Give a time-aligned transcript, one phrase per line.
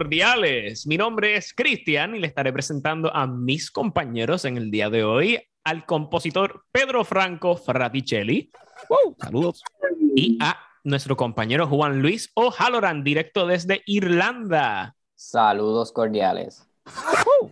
[0.00, 4.88] Cordiales, mi nombre es Cristian y le estaré presentando a mis compañeros en el día
[4.88, 8.50] de hoy al compositor Pedro Franco Fraticelli.
[9.18, 9.62] Saludos.
[10.16, 14.96] Y a nuestro compañero Juan Luis O'Halloran, directo desde Irlanda.
[15.14, 16.66] Saludos cordiales.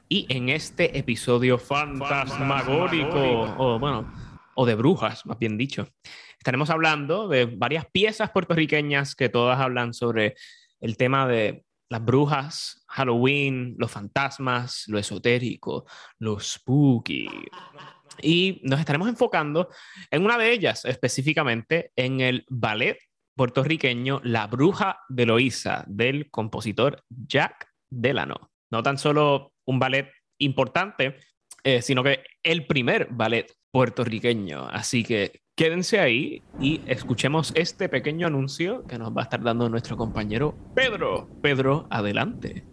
[0.08, 4.10] Y en este episodio fantasmagórico, o bueno,
[4.54, 5.86] o de brujas, más bien dicho,
[6.38, 10.34] estaremos hablando de varias piezas puertorriqueñas que todas hablan sobre
[10.80, 15.86] el tema de las brujas, Halloween, los fantasmas, lo esotérico,
[16.18, 17.28] lo spooky.
[18.20, 19.68] Y nos estaremos enfocando
[20.10, 22.98] en una de ellas, específicamente en el ballet
[23.36, 28.50] puertorriqueño La Bruja de Loíza, del compositor Jack Delano.
[28.70, 31.16] No tan solo un ballet importante,
[31.62, 34.68] eh, sino que el primer ballet puertorriqueño.
[34.68, 39.68] Así que quédense ahí y escuchemos este pequeño anuncio que nos va a estar dando
[39.68, 41.28] nuestro compañero Pedro.
[41.42, 42.64] Pedro, adelante.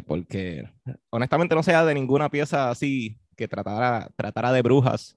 [0.06, 0.68] porque
[1.08, 5.16] honestamente no sea de ninguna pieza así que tratara, tratara de brujas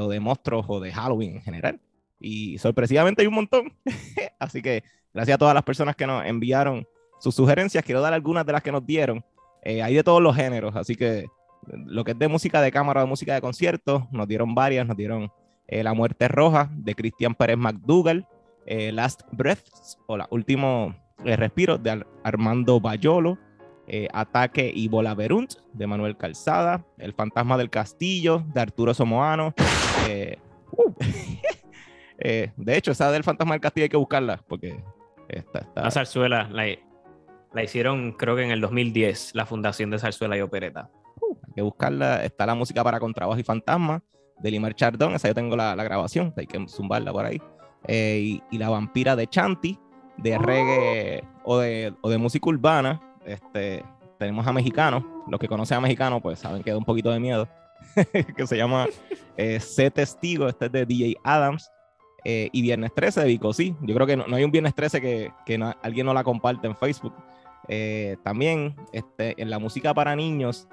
[0.00, 1.78] o de monstruos o de Halloween en general.
[2.20, 3.72] Y sorpresivamente hay un montón.
[4.38, 6.86] así que gracias a todas las personas que nos enviaron
[7.20, 7.84] sus sugerencias.
[7.84, 9.24] Quiero dar algunas de las que nos dieron.
[9.64, 11.26] hay de todos los géneros, así que
[11.72, 14.96] lo que es de música de cámara, de música de concierto, nos dieron varias, nos
[14.96, 15.30] dieron
[15.66, 18.26] eh, La Muerte Roja de Cristian Pérez McDougall,
[18.66, 23.38] eh, Last Breaths o la Último eh, Respiro de Armando Bayolo,
[24.12, 29.54] Ataque y Volaverunt de Manuel Calzada, El Fantasma del Castillo de Arturo Somoano.
[30.72, 30.92] Uh,
[32.18, 34.82] de hecho, esa del Fantasma del Castillo hay que buscarla porque
[35.28, 40.40] está, La zarzuela la, hicieron creo que en el 2010, la Fundación de Zarzuela y
[40.40, 40.90] Opereta
[41.46, 42.24] hay que buscarla.
[42.24, 44.02] Está la música para contrabajo y fantasma
[44.38, 45.14] de Limar Chardón.
[45.14, 47.40] Esa yo tengo la, grabación, hay que zumbarla por ahí.
[47.86, 49.78] Eh, y, La Vampira de Chanti,
[50.16, 53.00] de reggae o de, o de música urbana.
[53.24, 53.84] Este,
[54.18, 55.04] tenemos a Mexicanos.
[55.28, 57.48] Los que conocen a Mexicanos, pues saben que da un poquito de miedo.
[58.36, 58.86] que se llama
[59.36, 60.48] eh, C Testigo.
[60.48, 61.70] Este es de DJ Adams.
[62.24, 63.74] Eh, y Viernes 13 de Vico, sí.
[63.82, 66.76] Yo creo que no, hay un Viernes 13 que, que alguien no la comparte en
[66.76, 67.14] Facebook.
[68.22, 70.68] también este, en la música para niños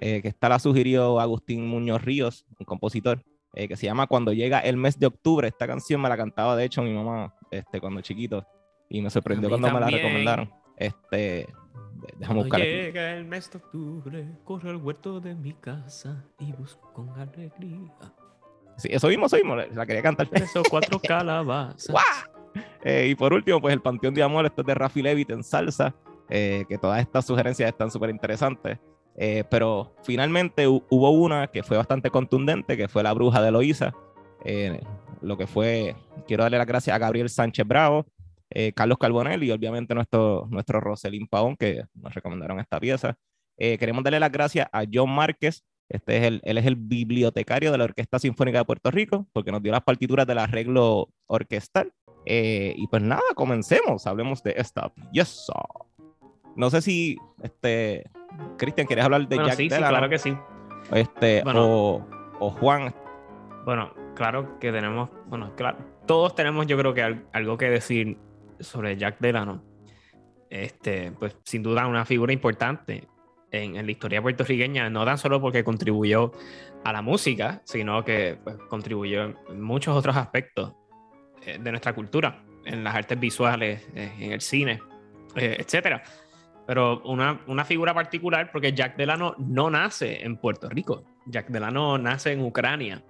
[0.00, 3.22] eh, que está la sugirió Agustín Muñoz Ríos, un compositor,
[3.54, 5.46] eh, que se llama Cuando llega el mes de octubre.
[5.46, 8.44] Esta canción me la cantaba, de hecho, mi mamá este, cuando chiquito,
[8.88, 10.50] y me sorprendió cuando me la recomendaron.
[10.76, 11.46] Este,
[12.18, 12.60] déjame buscar.
[12.60, 17.94] llega el mes de octubre, corro al huerto de mi casa y busco con alegría.
[18.76, 20.28] Sí, eso mismo, eso mismo, la quería cantar.
[20.32, 21.94] Esos cuatro calabazas.
[22.82, 25.42] Eh, y por último, pues el Panteón de Amor, esto es de Rafi Levitt en
[25.42, 25.94] salsa,
[26.28, 28.78] que todas estas sugerencias están súper interesantes.
[29.16, 33.94] Eh, pero finalmente hubo una que fue bastante contundente, que fue La Bruja de Loíza.
[34.44, 34.80] Eh,
[35.20, 38.06] lo que fue, quiero darle las gracias a Gabriel Sánchez Bravo,
[38.50, 43.16] eh, Carlos Carbonell y obviamente nuestro, nuestro Roselín Paón, que nos recomendaron esta pieza.
[43.56, 47.78] queremos darle las gracias a John Márquez Este es el, él es el bibliotecario de
[47.78, 51.92] la Orquesta Sinfónica de Puerto Rico, porque nos dio las partituras del arreglo orquestal.
[52.26, 55.52] Eh, y pues nada, comencemos, hablemos de esta pieza.
[56.56, 58.04] No sé si, este,
[58.56, 59.88] Cristian, ¿quieres hablar de Bueno, Jack sí, sí, Delano?
[59.90, 60.34] claro que sí.
[60.92, 61.66] Este, Bueno.
[61.66, 62.06] o,
[62.40, 62.94] o Juan.
[63.66, 68.18] Bueno, claro que tenemos, bueno, claro, todos tenemos yo creo que al- algo que decir
[68.60, 69.62] sobre Jack Delano.
[70.50, 73.08] Este, pues sin duda una figura importante
[73.54, 76.32] en, en la historia puertorriqueña, no tan solo porque contribuyó
[76.84, 80.72] a la música, sino que pues, contribuyó en muchos otros aspectos
[81.44, 84.80] eh, de nuestra cultura, en las artes visuales, eh, en el cine,
[85.36, 86.02] eh, etcétera.
[86.66, 91.04] Pero una, una figura particular porque Jack Delano no nace en Puerto Rico.
[91.26, 93.02] Jack Delano nace en Ucrania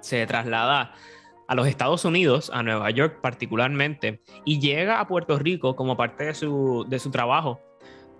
[0.00, 0.92] se traslada
[1.48, 6.24] a los Estados Unidos, a Nueva York particularmente, y llega a Puerto Rico como parte
[6.24, 7.60] de su, de su trabajo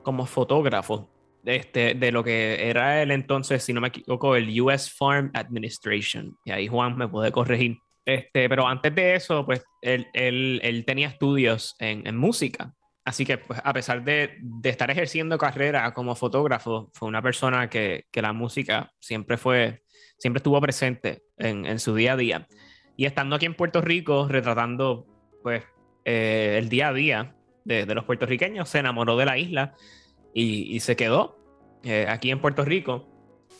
[0.02, 1.08] como fotógrafo
[1.46, 6.36] este, de lo que era el entonces, si no me equivoco, el US Farm Administration.
[6.44, 7.78] Y ahí Juan me puede corregir.
[8.04, 12.72] Este, pero antes de eso, pues él, él- él tenía estudios en, en música.
[13.04, 17.70] Así que, pues, a pesar de, de estar ejerciendo carrera como fotógrafo, fue una persona
[17.70, 19.82] que, que la música siempre fue
[20.18, 22.48] siempre estuvo presente en, en su día a día.
[22.96, 25.06] Y estando aquí en Puerto Rico, retratando
[25.42, 25.62] pues
[26.04, 29.74] eh, el día a día de, los puertorriqueños, se enamoró de la isla
[30.32, 31.35] y se quedó
[31.86, 33.08] eh, aquí en Puerto Rico.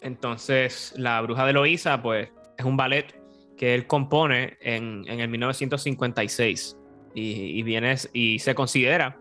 [0.02, 2.28] Entonces, La Bruja de Loíza, pues
[2.58, 3.06] es un ballet
[3.56, 6.76] que él compone en, en el 1956
[7.14, 9.18] y, y, viene, y se considera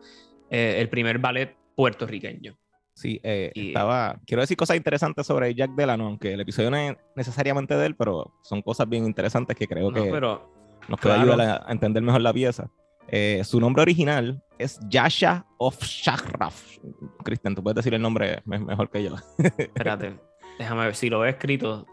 [0.49, 2.57] eh, el primer ballet puertorriqueño.
[2.93, 4.19] Sí, eh, Y- estaba.
[4.25, 7.95] Quiero decir cosas interesantes sobre Jack Delano, aunque el episodio no es necesariamente de él,
[7.95, 10.49] pero son cosas bien interesantes que creo No, que pero
[10.87, 11.31] nos puede claro.
[11.33, 12.69] ayudar a, a entender mejor la pieza.
[13.07, 16.77] Eh, su nombre original es Yasha of Shahraf.
[17.23, 19.15] Cristian, tú puedes decir el nombre me- mejor que yo.
[19.37, 20.19] Espérate,
[20.59, 21.85] déjame ver si lo he escrito.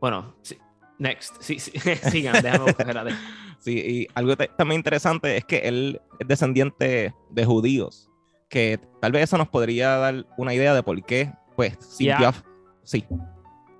[0.00, 0.56] Bueno, sí,
[0.98, 1.36] next.
[1.40, 1.72] Sí, sí,
[2.10, 2.70] sigan, déjame.
[2.70, 3.10] Espérate.
[3.58, 8.10] Sí, y algo también interesante es que él es descendiente de judíos,
[8.48, 12.44] que tal vez eso nos podría dar una idea de por qué, pues, sintió Ya.
[12.82, 13.04] Sí,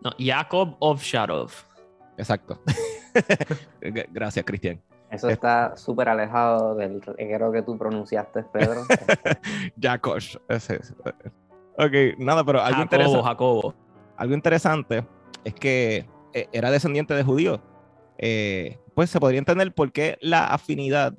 [0.03, 1.51] No, Jacob Ovsharov.
[2.19, 2.63] exacto.
[3.81, 4.81] G- Gracias, Cristian.
[5.11, 5.33] Eso Eh.
[5.33, 8.83] está súper alejado del reguero que tú pronunciaste, Pedro.
[9.81, 10.37] Jacosh.
[10.49, 10.95] ese es.
[11.77, 13.75] Ok, nada, pero algo, Jacobo, interesante, Jacobo.
[14.17, 15.05] algo interesante
[15.45, 17.61] es que eh, era descendiente de judíos.
[18.19, 21.15] Eh, pues se podría entender por qué la afinidad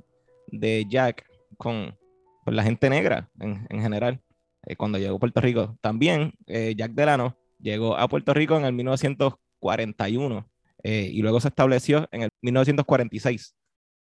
[0.47, 1.25] de Jack
[1.57, 1.97] con,
[2.45, 4.21] con la gente negra en, en general
[4.67, 5.77] eh, cuando llegó a Puerto Rico.
[5.81, 10.47] También eh, Jack Delano llegó a Puerto Rico en el 1941
[10.83, 13.55] eh, y luego se estableció en el 1946.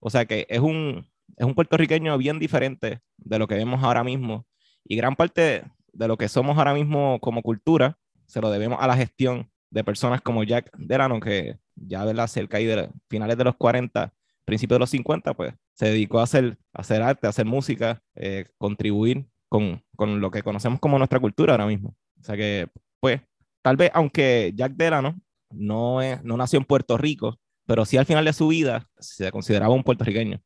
[0.05, 1.07] O sea que es un,
[1.37, 4.45] es un puertorriqueño bien diferente de lo que vemos ahora mismo
[4.83, 5.63] y gran parte
[5.93, 9.83] de lo que somos ahora mismo como cultura se lo debemos a la gestión de
[9.83, 12.27] personas como Jack Delano, que ya ¿verdad?
[12.27, 14.13] cerca ahí de finales de los 40,
[14.43, 18.03] principios de los 50, pues se dedicó a hacer, a hacer arte, a hacer música,
[18.15, 21.95] eh, contribuir con, con lo que conocemos como nuestra cultura ahora mismo.
[22.19, 22.67] O sea que,
[22.99, 23.21] pues,
[23.61, 25.15] tal vez, aunque Jack Delano
[25.49, 29.31] no, es, no nació en Puerto Rico, pero sí al final de su vida se
[29.31, 30.41] consideraba un puertorriqueño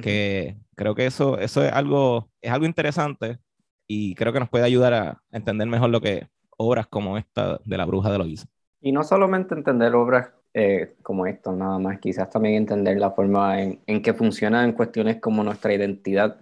[0.00, 3.38] que creo que eso, eso es algo, es algo interesante
[3.86, 7.76] y creo que nos puede ayudar a entender mejor lo que obras como esta de
[7.78, 8.46] la bruja de Loíza.
[8.80, 13.60] Y no solamente entender obras eh, como esto, nada más, quizás también entender la forma
[13.62, 16.40] en, en que funcionan cuestiones como nuestra identidad,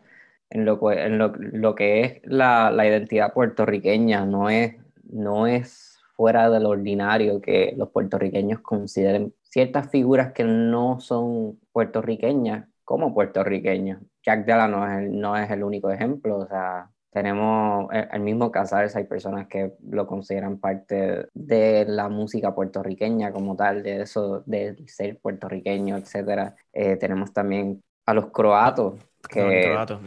[0.50, 5.47] en lo, que- en lo, lo que es la, la identidad puertorriqueña, no es, no
[5.47, 12.66] es fuera de lo ordinario que los puertorriqueños consideren ciertas figuras que no son puertorriqueñas
[12.82, 14.02] como puertorriqueños.
[14.20, 18.50] Jack Delano no es el, no es el único ejemplo, o sea, tenemos el, mismo
[18.50, 24.42] Casares, hay personas que lo consideran parte de la música puertorriqueña como tal, de eso,
[24.44, 26.56] de ser puertorriqueño, etcétera.
[26.73, 28.94] Eh, tenemos también a los croatos,
[29.28, 30.00] que, Tony Croato,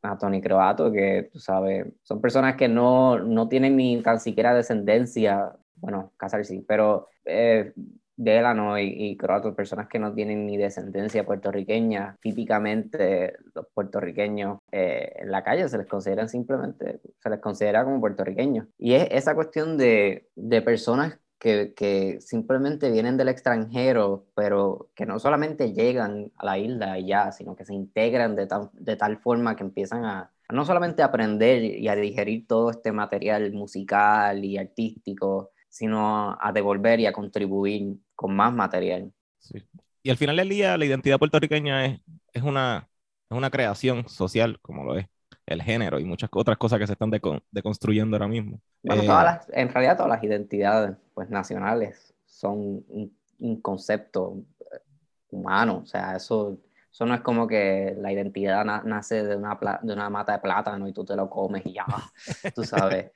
[0.00, 4.54] a Tony Croato, que tú sabes, son personas que no, no tienen ni tan siquiera
[4.54, 7.74] descendencia, bueno, Casares sí, pero eh,
[8.16, 15.12] Delano y, y Croato, personas que no tienen ni descendencia puertorriqueña, típicamente los puertorriqueños eh,
[15.16, 18.66] en la calle se les consideran simplemente, se les considera como puertorriqueños.
[18.78, 25.04] Y es esa cuestión de, de personas que, que simplemente vienen del extranjero, pero que
[25.06, 28.96] no solamente llegan a la isla y ya, sino que se integran de, tal- de
[28.96, 34.44] tal forma que empiezan a no solamente aprender y a digerir todo este material musical
[34.44, 39.12] y artístico, sino a devolver y a contribuir con más material.
[39.38, 39.62] Sí.
[40.02, 42.00] Y al final del día, la identidad puertorriqueña es,
[42.32, 42.88] es, una,
[43.30, 45.06] es una creación social, como lo es
[45.46, 47.10] el género y muchas otras cosas que se están
[47.52, 48.60] deconstruyendo ahora mismo.
[48.82, 54.42] Bueno, todas las, en realidad todas las identidades pues, nacionales son un, un concepto
[55.30, 56.58] humano, o sea, eso
[56.96, 60.88] eso no es como que la identidad nace de una, de una mata de plátano
[60.88, 61.84] y tú te lo comes y ya,
[62.54, 63.10] tú sabes.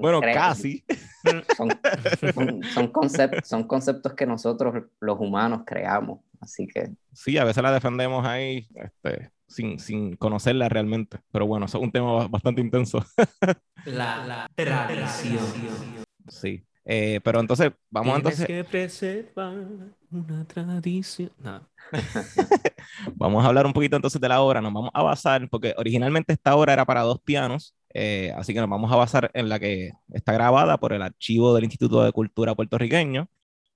[0.00, 0.84] bueno, casi.
[1.56, 1.70] Son,
[2.74, 2.92] son,
[3.44, 6.90] son conceptos que nosotros los humanos creamos, así que...
[7.12, 11.84] Sí, a veces la defendemos ahí este, sin, sin conocerla realmente, pero bueno, eso es
[11.84, 13.04] un tema bastante intenso.
[13.84, 15.44] la, la tradición.
[16.28, 16.64] Sí.
[16.84, 18.46] Eh, pero entonces, vamos Tienes entonces.
[18.46, 19.54] que preservar
[20.10, 21.30] una tradición.
[21.38, 21.68] No.
[23.14, 24.60] vamos a hablar un poquito entonces de la obra.
[24.60, 28.60] Nos vamos a basar, porque originalmente esta obra era para dos pianos, eh, así que
[28.60, 32.12] nos vamos a basar en la que está grabada por el archivo del Instituto de
[32.12, 33.28] Cultura puertorriqueño.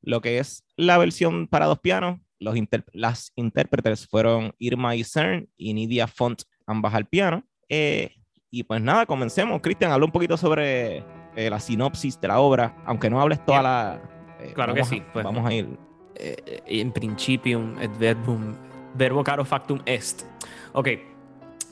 [0.03, 2.55] Lo que es la versión para dos pianos, los
[2.93, 7.45] las intérpretes fueron Irma Isern y Nidia Font, ambas al piano.
[7.69, 8.15] Eh,
[8.51, 9.61] y pues nada, comencemos.
[9.61, 10.99] Cristian, habla un poquito sobre
[11.37, 14.03] eh, la sinopsis de la obra, aunque no hables toda la...
[14.41, 15.03] Eh, claro que sí.
[15.13, 15.69] Pues, vamos a ir.
[16.17, 18.55] Eh, in principium et verbum,
[18.95, 20.25] verbo caro factum est.
[20.73, 20.89] Ok,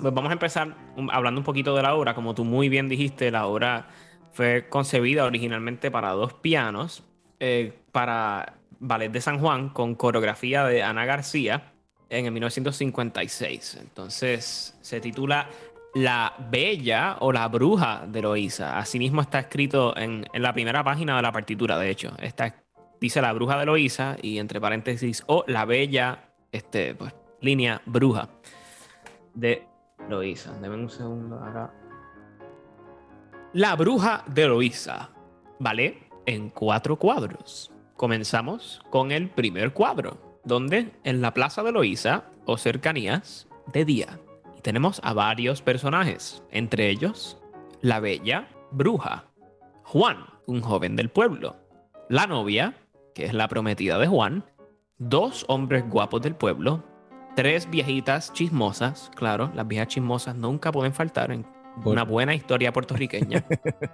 [0.01, 0.77] pues vamos a empezar
[1.11, 2.15] hablando un poquito de la obra.
[2.15, 3.89] Como tú muy bien dijiste, la obra
[4.33, 7.05] fue concebida originalmente para dos pianos,
[7.93, 11.73] para Ballet de San Juan, con coreografía de Ana García
[12.09, 13.79] en el 1956.
[13.81, 15.49] Entonces se titula
[15.95, 18.79] la bella o la bruja de Loísa.
[18.79, 22.13] Asimismo está escrito en, la primera página de la partitura, de hecho.
[22.19, 22.55] Está,
[23.01, 28.29] dice la bruja de Loísa y entre paréntesis, o la bella, este, pues, línea bruja
[29.35, 29.67] de
[30.09, 30.53] Loísa.
[30.61, 31.73] Deme un segundo acá.
[33.53, 35.11] La bruja de Loísa,
[35.59, 36.09] ¿vale?
[36.27, 37.71] En cuatro cuadros.
[37.97, 44.19] Comenzamos con el primer cuadro, donde en la plaza de Loísa o cercanías de día
[44.63, 47.39] tenemos a varios personajes, entre ellos
[47.81, 49.25] la bella bruja,
[49.83, 51.57] Juan, un joven del pueblo,
[52.09, 52.75] la novia,
[53.15, 54.45] que es la prometida de Juan,
[54.99, 56.85] dos hombres guapos del pueblo,
[57.35, 61.47] tres viejitas chismosas, claro, las viejas chismosas nunca pueden faltar en
[61.85, 63.45] una buena historia puertorriqueña,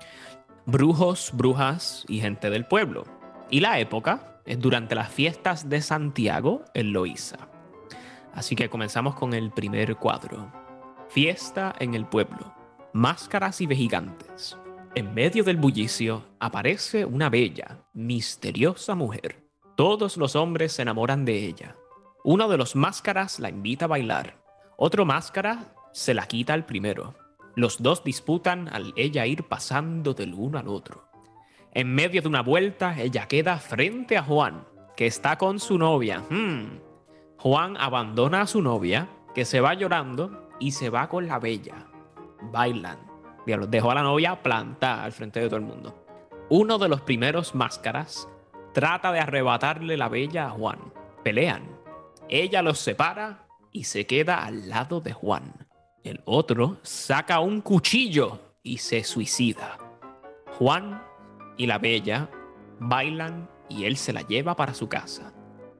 [0.66, 3.04] brujos, brujas y gente del pueblo.
[3.50, 7.49] Y la época es durante las fiestas de Santiago en Loíza.
[8.35, 10.52] Así que comenzamos con el primer cuadro.
[11.09, 12.54] Fiesta en el pueblo.
[12.92, 14.57] Máscaras y vejigantes.
[14.95, 19.45] En medio del bullicio aparece una bella, misteriosa mujer.
[19.76, 21.76] Todos los hombres se enamoran de ella.
[22.30, 24.35] Uno de los máscaras la invita a bailar.
[24.76, 27.14] Otro máscara se la quita al primero.
[27.56, 31.08] Los dos disputan al ella ir pasando del uno al otro.
[31.73, 36.23] En medio de una vuelta, ella queda frente a Juan, que está con su novia.
[36.28, 36.80] Hmm.
[37.38, 41.87] Juan abandona a su novia, que se va llorando, y se va con la bella.
[42.42, 42.99] Bailan.
[43.47, 46.04] Dejó a la novia plantada al frente de todo el mundo.
[46.50, 48.28] Uno de los primeros máscaras
[48.75, 50.92] trata de arrebatarle la bella a Juan.
[51.25, 51.77] Pelean.
[52.28, 55.66] Ella los separa y se queda al lado de Juan.
[56.04, 59.78] El otro saca un cuchillo y se suicida.
[60.58, 61.02] Juan
[61.56, 62.30] y la bella
[62.78, 65.32] bailan y él se la lleva para su casa.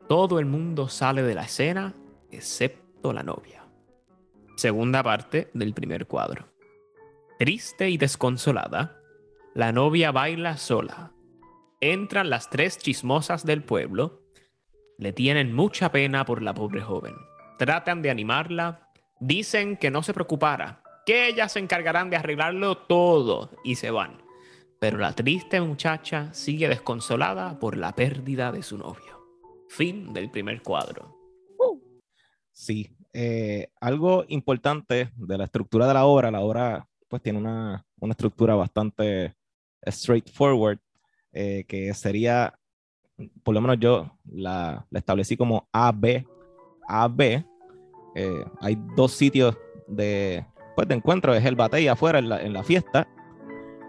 [0.09, 1.95] Todo el mundo sale de la escena
[2.31, 3.67] excepto la novia.
[4.57, 6.49] Segunda parte del primer cuadro.
[7.39, 9.01] Triste y desconsolada,
[9.55, 11.13] la novia baila sola.
[11.81, 14.23] Entran las tres chismosas del pueblo.
[14.99, 17.15] Le tienen mucha pena por la pobre joven.
[17.59, 18.91] Tratan de animarla.
[19.21, 24.23] Dicen que no se preocupara, que ellas se encargarán de arreglarlo todo y se van.
[24.81, 29.19] Pero la triste muchacha sigue desconsolada por la pérdida de su novio.
[29.69, 31.17] Fin del primer cuadro.
[32.53, 37.85] Sí, eh, algo importante de la estructura de la obra, la obra pues tiene una,
[38.01, 39.37] una estructura bastante
[39.87, 40.79] straightforward,
[41.33, 42.58] eh, que sería,
[43.43, 46.25] por lo menos yo la, establecí como AB.
[46.89, 49.57] AB, eh, hay dos sitios
[49.87, 50.45] de,
[50.75, 53.09] pues, de encuentro, es el batey afuera en la, en la fiesta,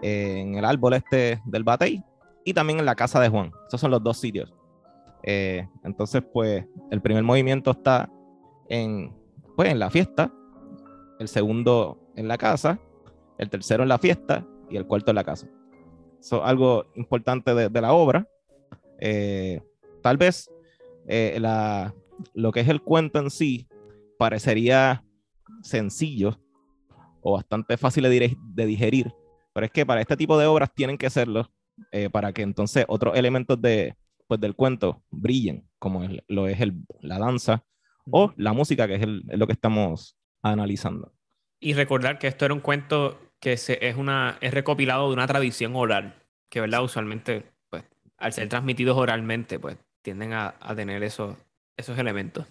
[0.02, 2.02] en el árbol este del batey,
[2.44, 3.52] y también en la casa de Juan.
[3.68, 4.52] Esos son los dos sitios.
[5.22, 8.10] Eh, entonces, pues, el primer movimiento está
[8.68, 9.14] en,
[9.56, 10.32] pues, en la fiesta,
[11.18, 12.78] el segundo en la casa,
[13.38, 15.46] el tercero en la fiesta y el cuarto en la casa.
[16.18, 18.26] Eso es algo importante de, la obra.
[19.00, 19.60] Eh,
[20.02, 20.50] tal vez
[21.08, 21.94] eh, la,
[22.34, 23.66] lo que es el cuento en sí
[24.18, 25.04] parecería
[25.62, 26.38] sencillo
[27.22, 29.12] o bastante fácil de, de digerir,
[29.52, 31.50] pero es que para este tipo de obras tienen que serlo
[32.12, 33.96] para que entonces otros elementos de,
[34.30, 37.64] pues, del cuento brillen, como lo es el, la danza
[38.08, 41.12] o la música, que es, lo que estamos analizando.
[41.58, 45.26] Y recordar que esto era un cuento que se, es, una, es recopilado de una
[45.26, 46.14] tradición oral,
[46.48, 46.84] que ¿verdad?
[46.84, 47.49] usualmente,
[48.20, 51.36] al ser transmitidos oralmente, pues tienden a, a tener esos,
[51.76, 52.46] esos elementos.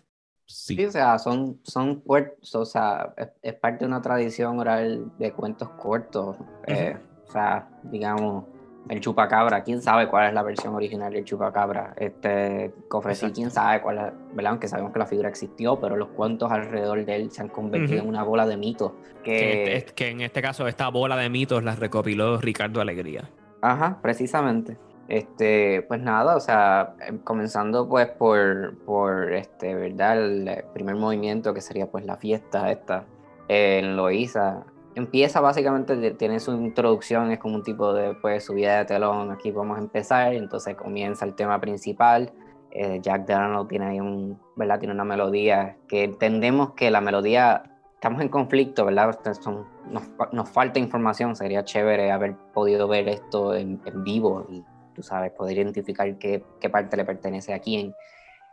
[0.45, 0.75] Sí.
[0.75, 0.85] sí.
[0.85, 5.69] o sea, son, son cuentos, o sea, es, parte de una tradición oral de cuentos
[5.69, 6.37] cortos.
[6.67, 6.97] eh,
[7.27, 8.45] o sea, digamos,
[8.89, 11.93] el chupacabra, quién sabe cuál es la versión original del chupacabra.
[11.95, 14.51] Este, Cofre sí, quién sabe cuál es, ¿verdad?
[14.51, 18.01] Aunque sabemos que la figura existió, pero los cuentos alrededor de él se han convertido
[18.01, 18.93] en una bola de mitos.
[19.23, 19.75] Que...
[19.75, 23.29] Este, que, en este caso, esta bola de mitos la recopiló Ricardo Alegría.
[23.61, 24.77] Ajá, precisamente.
[25.09, 30.23] Este, pues nada, o sea, em, comenzando pues por, por este, ¿verdad?
[30.23, 33.05] El primer movimiento que sería pues la fiesta esta
[33.47, 34.63] en Loíza,
[34.93, 39.49] empieza básicamente, tiene su introducción, es como un tipo de pues, subida de telón, aquí
[39.49, 42.31] vamos a empezar, entonces comienza el tema principal.
[42.69, 44.77] Eh, Jack Delano tiene ahí un, ¿verdad?
[44.77, 47.63] Tiene una melodía que entendemos que la melodía,
[47.95, 49.17] estamos en conflicto, ¿verdad?
[49.41, 54.63] Son, nos, nos, falta información, sería chévere haber podido ver esto en, en vivo y,
[54.99, 57.95] tú sabes, poder identificar qué, qué parte le pertenece a quién.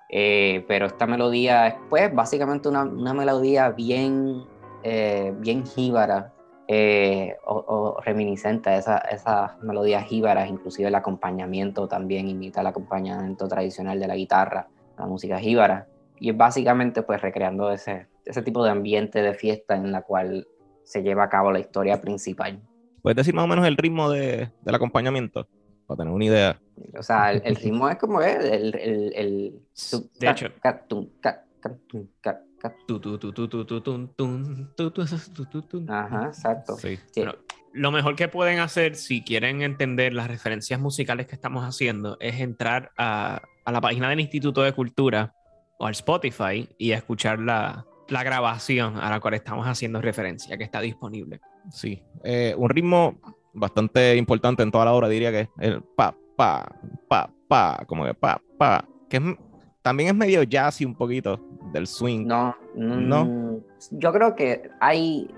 [0.09, 4.45] Eh, pero esta melodía es pues básicamente una, una melodía bien,
[4.85, 6.33] eh, bien jíbara,
[6.69, 13.49] eh, o, reminiscente a esas esa melodías jíbaras, inclusive el acompañamiento también imita el acompañamiento
[13.49, 15.89] tradicional de la guitarra, la música jíbara,
[16.21, 20.47] y es básicamente pues recreando ese, ese tipo de ambiente de fiesta en la cual
[20.85, 22.61] se lleva a cabo la historia principal.
[23.03, 25.49] ¿Puedes decir más o menos el ritmo de, del acompañamiento?
[25.87, 26.61] Para tener una idea.
[26.99, 29.61] O sea, el, ritmo es como es, el, el, el,
[30.19, 30.47] de hecho,
[35.89, 36.77] Ajá, exacto.
[37.73, 42.41] lo mejor que pueden hacer si quieren entender las referencias musicales que estamos haciendo es
[42.41, 45.35] entrar a, a la página del Instituto de Cultura
[45.79, 50.65] o al Spotify y escuchar la, la, grabación a la cual estamos haciendo referencia, que
[50.65, 51.41] está disponible.
[51.71, 53.21] Sí, eh, un ritmo
[53.57, 56.69] bastante importante en toda la obra, diría que es el pa, pa,
[57.09, 59.23] pa, pa, como que pa, pa, que es
[59.87, 61.39] también es medio jazzy un poquito
[61.73, 62.27] del swing.
[62.27, 63.25] No, no.
[63.25, 63.61] Mm,
[63.93, 65.31] yo creo que hay,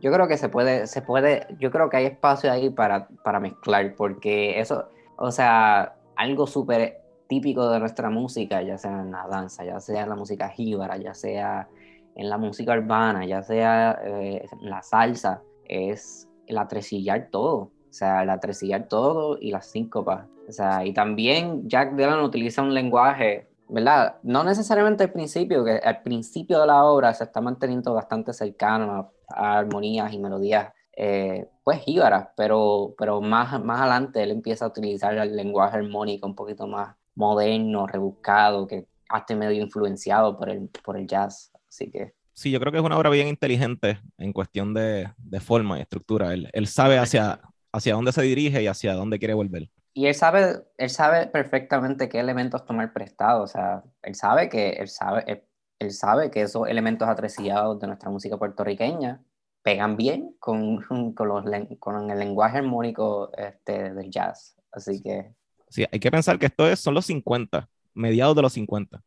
[0.00, 3.38] yo creo que se puede, se puede, yo creo que hay espacio ahí para, para
[3.38, 9.26] mezclar, porque eso, o sea, algo súper típico de nuestra música, ya sea en la
[9.28, 11.68] danza, ya sea en la música jíbara, ya sea
[12.14, 17.56] en la música urbana, ya sea eh, en la salsa, es el atresillar todo.
[17.56, 20.26] O sea, el atresillar todo y las síncopas.
[20.48, 24.16] O sea, y también Jack Dylan utiliza un lenguaje ¿verdad?
[24.22, 29.10] No necesariamente al principio, que al principio de la obra se está manteniendo bastante cercano
[29.34, 34.68] a, armonías y melodías, eh, pues jíbaras, pero, pero más, más adelante él empieza a
[34.68, 40.68] utilizar el lenguaje armónico un poquito más moderno, rebuscado, que hasta medio influenciado por el,
[40.84, 42.14] por el jazz, así que...
[42.34, 45.82] Sí, yo creo que es una obra bien inteligente en cuestión de, de forma y
[45.82, 46.32] estructura.
[46.32, 47.40] Él, él sabe hacia,
[47.72, 49.68] hacia dónde se dirige y hacia dónde quiere volver.
[49.94, 54.70] Y él sabe, él sabe perfectamente qué elementos tomar prestado, o sea, él sabe que,
[54.70, 55.44] él sabe,
[55.78, 59.22] él, sabe que esos elementos atresillados de nuestra música puertorriqueña
[59.62, 60.80] pegan bien con,
[61.14, 61.44] con, los,
[61.78, 65.34] con el lenguaje armónico este, del jazz, así que...
[65.68, 69.02] Sí, hay que pensar que esto es, son los 50, mediados de los 50.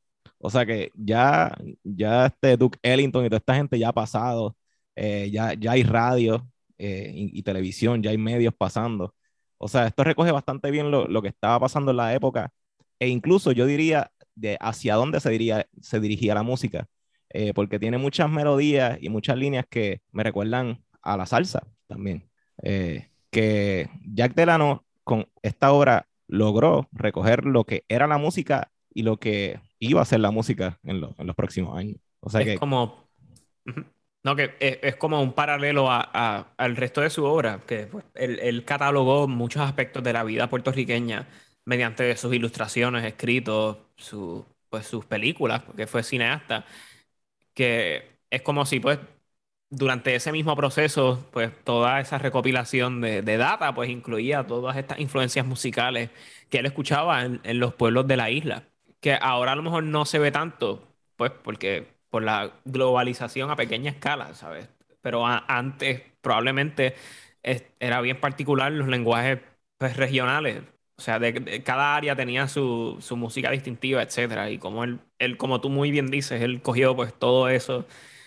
[0.46, 4.56] O sea que ya, ya este Duke Ellington y toda esta gente ya ha pasado,
[4.96, 9.16] eh, ya, ya hay radio eh, y, televisión, ya hay medios pasando.
[9.58, 12.52] O sea, esto recoge bastante bien lo, lo, que estaba pasando en la época
[13.00, 16.88] e incluso yo diría de hacia dónde se, diría, se dirigía la música,
[17.30, 22.30] eh, porque tiene muchas melodías y muchas líneas que me recuerdan a la salsa también.
[23.32, 29.18] Que Jack Delano con esta obra logró recoger lo que era la música y lo
[29.18, 31.98] que iba a ser la música en, lo, en los próximos años.
[32.20, 32.58] O sea es que...
[32.58, 33.06] como
[34.26, 38.66] no, que es, como un paralelo a, al resto de su obra, que pues, él,
[38.66, 41.28] catalogó muchos aspectos de la vida puertorriqueña
[41.64, 46.66] mediante sus ilustraciones, escritos, su, pues, sus películas, porque fue cineasta,
[47.54, 49.00] que es como si pues
[49.70, 55.46] durante ese mismo proceso, pues toda esa recopilación de, data, pues incluía todas estas influencias
[55.46, 56.10] musicales
[56.50, 58.70] que él escuchaba en, en los pueblos de la isla,
[59.06, 60.82] que ahora a lo mejor no se ve tanto,
[61.16, 64.68] pues porque por la globalización a pequeña escala, ¿sabes?
[65.02, 66.96] Pero antes probablemente
[67.44, 69.42] era bien particular los lenguajes
[69.78, 70.64] pues, regionales.
[70.98, 74.50] O sea, de, cada área tenía su, su, música distintiva, etcétera.
[74.50, 77.86] Y como él, él, como tú muy bien dices, él cogió pues todo eso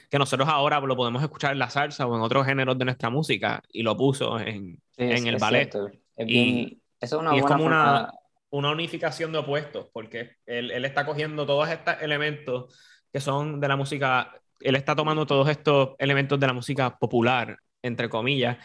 [0.09, 3.11] que nosotros ahora lo podemos escuchar en la salsa o en otros géneros de nuestra
[3.11, 5.75] música y lo puso en, en el ballet.
[6.19, 8.13] y, eso es, una y es como una,
[8.51, 12.79] una, unificación de opuestos, porque él, él está cogiendo todos estos elementos
[13.13, 17.59] que son de la música él está tomando todos estos elementos de la música popular,
[17.83, 18.59] entre comillas,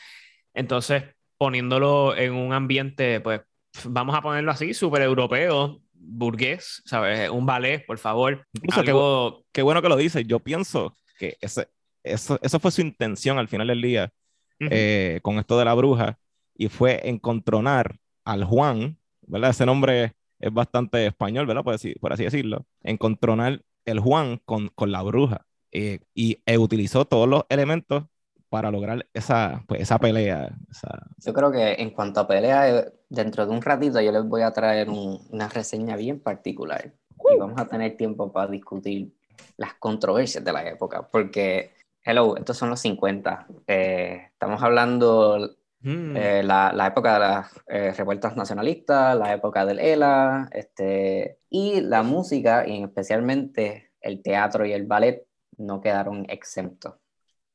[0.53, 1.03] entonces
[1.37, 3.41] poniéndolo en un ambiente, pues,
[3.85, 7.29] vamos a ponerlo así, súper europeo, burgués, ¿sabes?
[7.29, 8.45] Un ballet, por favor.
[8.53, 10.25] Incluso Algo- Qué bueno que lo dices.
[10.25, 11.69] Yo pienso que ese,
[12.03, 14.11] eso, eso fue su intención al final del día
[14.59, 16.17] eh, con esto de la bruja
[16.55, 19.51] y fue encontronar al Juan, ¿verdad?
[19.51, 21.63] Ese nombre es bastante español, ¿verdad?
[21.63, 22.65] Por así, por así decirlo.
[22.81, 28.03] Encontronar el Juan con, con la bruja eh, y eh, utilizó todos los elementos
[28.49, 30.55] para lograr esa, pues, esa pelea.
[30.69, 34.23] esa- Yo creo que en cuanto a pelea, eh, dentro de un ratito yo les
[34.25, 36.93] voy a traer un- una reseña bien particular.
[37.33, 39.11] Y vamos a tener tiempo para discutir
[39.57, 41.07] las controversias de la época.
[41.09, 43.47] Porque, hello, estos son los 50.
[43.65, 46.15] Eh, estamos hablando Mm.
[46.15, 51.81] eh, la, la época de las eh, revueltas nacionalistas, la época del ELA, este, y
[51.81, 55.23] la música, y especialmente el teatro y el ballet,
[55.57, 56.95] no quedaron exentos.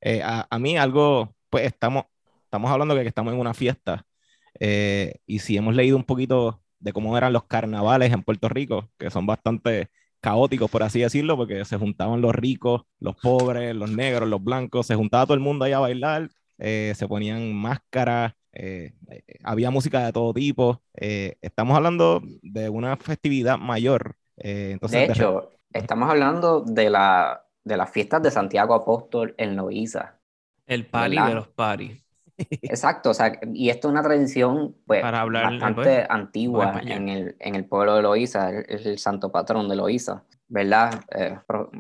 [0.01, 2.05] Eh, a, a mí algo, pues estamos,
[2.45, 4.05] estamos hablando de que estamos en una fiesta
[4.61, 9.11] y si hemos leído un poquito de cómo eran los carnavales en Puerto Rico, que
[9.11, 14.29] son bastante caóticos, por así decirlo, porque se juntaban los ricos, los pobres, los negros,
[14.29, 18.93] los blancos, se juntaba todo el mundo ahí a bailar, eh, se ponían máscaras, eh,
[19.11, 20.83] eh, había música de todo tipo.
[20.95, 24.17] eh, estamos hablando de una festividad mayor.
[24.37, 29.35] eh, entonces, De de- hecho, estamos hablando de, la, de las fiestas de Santiago Apóstol
[29.39, 30.21] en Loíza.
[30.67, 32.01] El pali de los paris.
[32.67, 36.07] Exacto, o sea, y esto es una tradición pues, Para hablar, bastante
[36.51, 36.99] pues, antigua para allá.
[36.99, 41.01] en el, en el pueblo de Loíza, es el santo patrón de Loíza, ¿verdad?
[41.15, 41.39] Eh,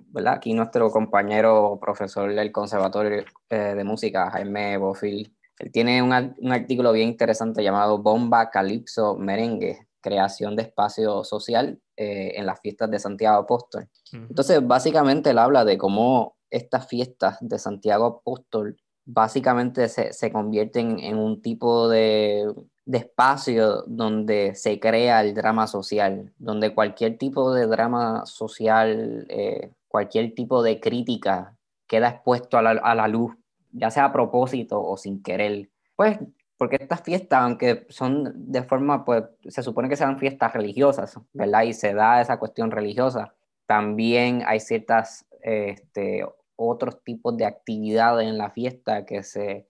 [0.09, 0.35] ¿verdad?
[0.35, 6.53] Aquí nuestro compañero profesor del Conservatorio eh, de Música, Jaime Bofil, él tiene un, un
[6.53, 12.91] artículo bien interesante llamado Bomba Calipso Merengue, creación de espacio social eh, en las fiestas
[12.91, 13.89] de Santiago Apóstol.
[14.13, 14.23] Ujú.
[14.29, 21.01] Entonces, básicamente él habla de cómo estas fiestas de Santiago Apóstol básicamente se, se convierten
[21.01, 22.47] en un tipo de,
[22.89, 29.73] de espacio donde se crea el drama social, donde cualquier tipo de drama social, eh,
[29.89, 31.55] cualquier tipo de crítica
[31.87, 33.37] queda expuesto a la, a la luz,
[33.73, 35.69] ya sea a propósito o sin querer.
[35.97, 36.19] Pues
[36.57, 41.65] porque estas fiestas, aunque son de forma, pues se supone que sean fiestas religiosas, ¿verdad?
[41.65, 43.35] Y se da esa cuestión religiosa,
[43.67, 46.25] también hay ciertas, este,
[46.57, 49.67] otros tipos de actividades en la fiesta que se,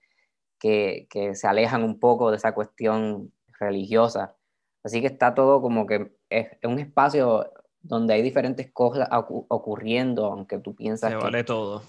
[0.59, 4.35] que, que se alejan un poco de esa cuestión religiosa.
[4.83, 9.45] Así que está todo como que es, es un espacio donde hay diferentes cosas ocu-
[9.49, 11.81] ocurriendo, aunque tú piensas Se que vale todo.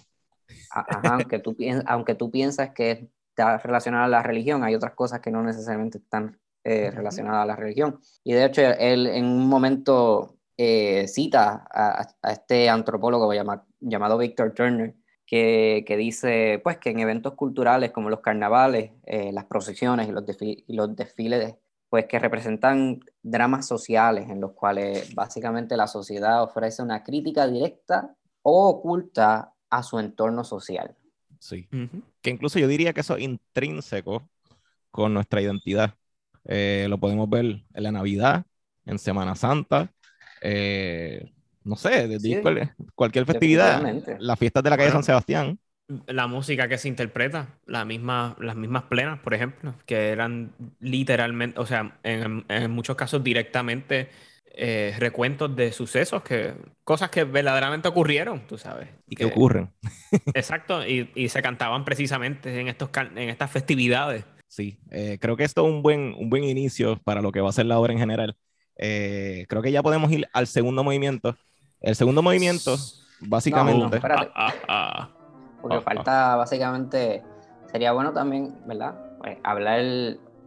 [0.70, 4.94] ajá, aunque, tú, piens- aunque tú piensas que está relacionada a la religión, hay otras
[4.94, 8.00] cosas que no necesariamente están eh, relacionadas a la religión.
[8.22, 14.18] Y de hecho, él en un momento eh, cita a, a este antropólogo llama- llamado
[14.18, 14.94] Victor Turner,
[15.30, 20.12] que, que dice pues, que en eventos culturales como los carnavales, eh, las procesiones y
[20.12, 21.56] los, desfi- y los desfiles,
[21.88, 28.16] pues que representan dramas sociales en los cuales básicamente la sociedad ofrece una crítica directa
[28.42, 30.96] o oculta a su entorno social.
[31.38, 31.68] sí.
[32.22, 34.28] Que incluso yo diría que eso es intrínseco
[34.90, 35.94] con nuestra identidad.
[36.44, 38.46] Eh, lo podemos ver en la Navidad,
[38.86, 39.92] en Semana Santa,
[40.42, 41.32] eh,
[41.64, 43.83] no sé, de- Sí, cual- cualquier festividad,
[44.18, 45.03] las fiestas de la calle Bueno.
[45.03, 45.59] San Sebastián.
[46.07, 51.59] La música que se interpreta, la misma, las mismas plenas, por ejemplo, que eran literalmente,
[51.59, 54.09] o sea, en, en muchos casos directamente
[54.55, 58.88] eh, recuentos de sucesos, que, cosas que verdaderamente ocurrieron, tú sabes.
[59.09, 59.70] y que ocurren.
[60.35, 64.25] Exacto, y, y se cantaban precisamente en, estos, en estas festividades.
[64.46, 67.49] Sí, eh, creo que esto es un buen, un buen inicio para lo que va
[67.49, 68.37] a ser la obra en general.
[68.77, 71.37] Eh, creo que ya podemos ir al segundo movimiento.
[71.80, 72.76] El segundo movimiento,
[73.20, 74.30] básicamente, No, espérate.
[74.34, 75.10] Ah, ah, ah.
[75.62, 77.22] Porque Ah, falta básicamente,
[77.70, 78.94] sería bueno también, ¿verdad?
[79.18, 79.80] Pues, hablar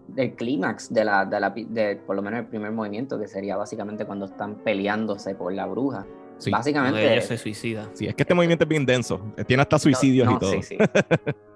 [0.08, 3.56] del clímax de la, de la, de, por lo menos el primer movimiento, que sería
[3.58, 6.06] básicamente cuando están peleándose por la bruja.
[6.40, 7.90] sí, Básicamente, de ellos se suicida.
[7.94, 9.22] sí, es que este movimiento es bien denso.
[9.48, 10.52] Tiene hasta suicidios No, y todo.
[10.54, 10.78] Sí, sí.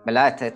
[0.05, 0.27] ¿Verdad?
[0.29, 0.55] Este,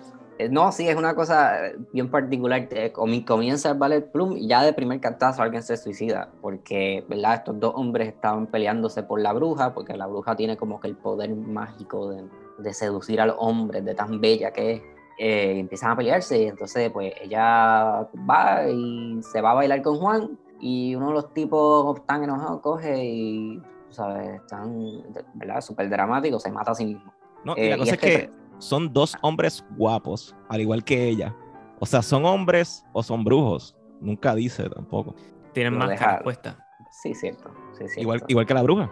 [0.50, 2.66] no, sí, es una cosa eh, bien particular.
[2.70, 6.30] Eh, comi- Comienza el ballet plum y ya de primer cantazo alguien se suicida.
[6.40, 7.34] Porque, ¿verdad?
[7.34, 10.96] Estos dos hombres estaban peleándose por la bruja, porque la bruja tiene como que el
[10.96, 12.24] poder mágico de,
[12.58, 14.82] de seducir al hombre, de tan bella que es.
[15.18, 19.82] Eh, y empiezan a pelearse y entonces pues ella va y se va a bailar
[19.82, 24.40] con Juan y uno de los tipos tan enojados coge y, ¿sabes?
[24.40, 25.02] Están,
[25.34, 25.60] ¿verdad?
[25.60, 27.12] Súper dramático, se mata a sí mismo.
[27.44, 28.30] No, y Eh, la y cosa este es que
[28.62, 31.34] son dos hombres guapos, al igual que ella.
[31.80, 33.76] O sea, ¿son hombres o son brujos?
[34.00, 35.14] Nunca dice tampoco.
[35.52, 36.22] Tienen dejaron.
[36.22, 36.56] puestas.
[36.90, 37.50] Sí, cierto.
[37.72, 38.00] Sí, cierto.
[38.00, 38.90] Igual, igual que la bruja.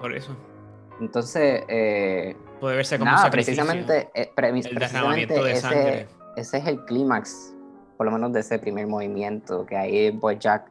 [0.00, 0.36] Por eso.
[1.00, 6.08] Entonces, eh, Puede verse como nada, precisamente, eh, pre- el precisamente de ese, sangre.
[6.36, 7.54] ese es el clímax,
[7.96, 10.70] por lo menos de ese primer movimiento, que ahí pues Jack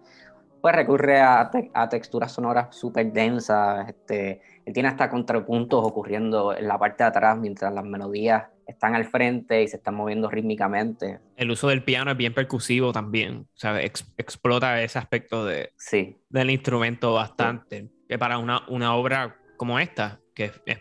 [0.62, 4.42] pues recurre a, te- a texturas sonoras súper densas, este,
[4.74, 9.64] tiene hasta contrapuntos ocurriendo en la parte de atrás mientras las melodías están al frente
[9.64, 11.20] y se están moviendo rítmicamente.
[11.38, 13.48] El uso del piano es bien percusivo también.
[13.54, 17.90] O sea, ex- explota ese aspecto de, Sí, del instrumento bastante.
[18.10, 20.80] Que para una, una obra como esta, que es, es-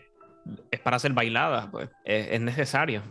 [0.71, 3.03] es para ser bailada, pues es, es necesario.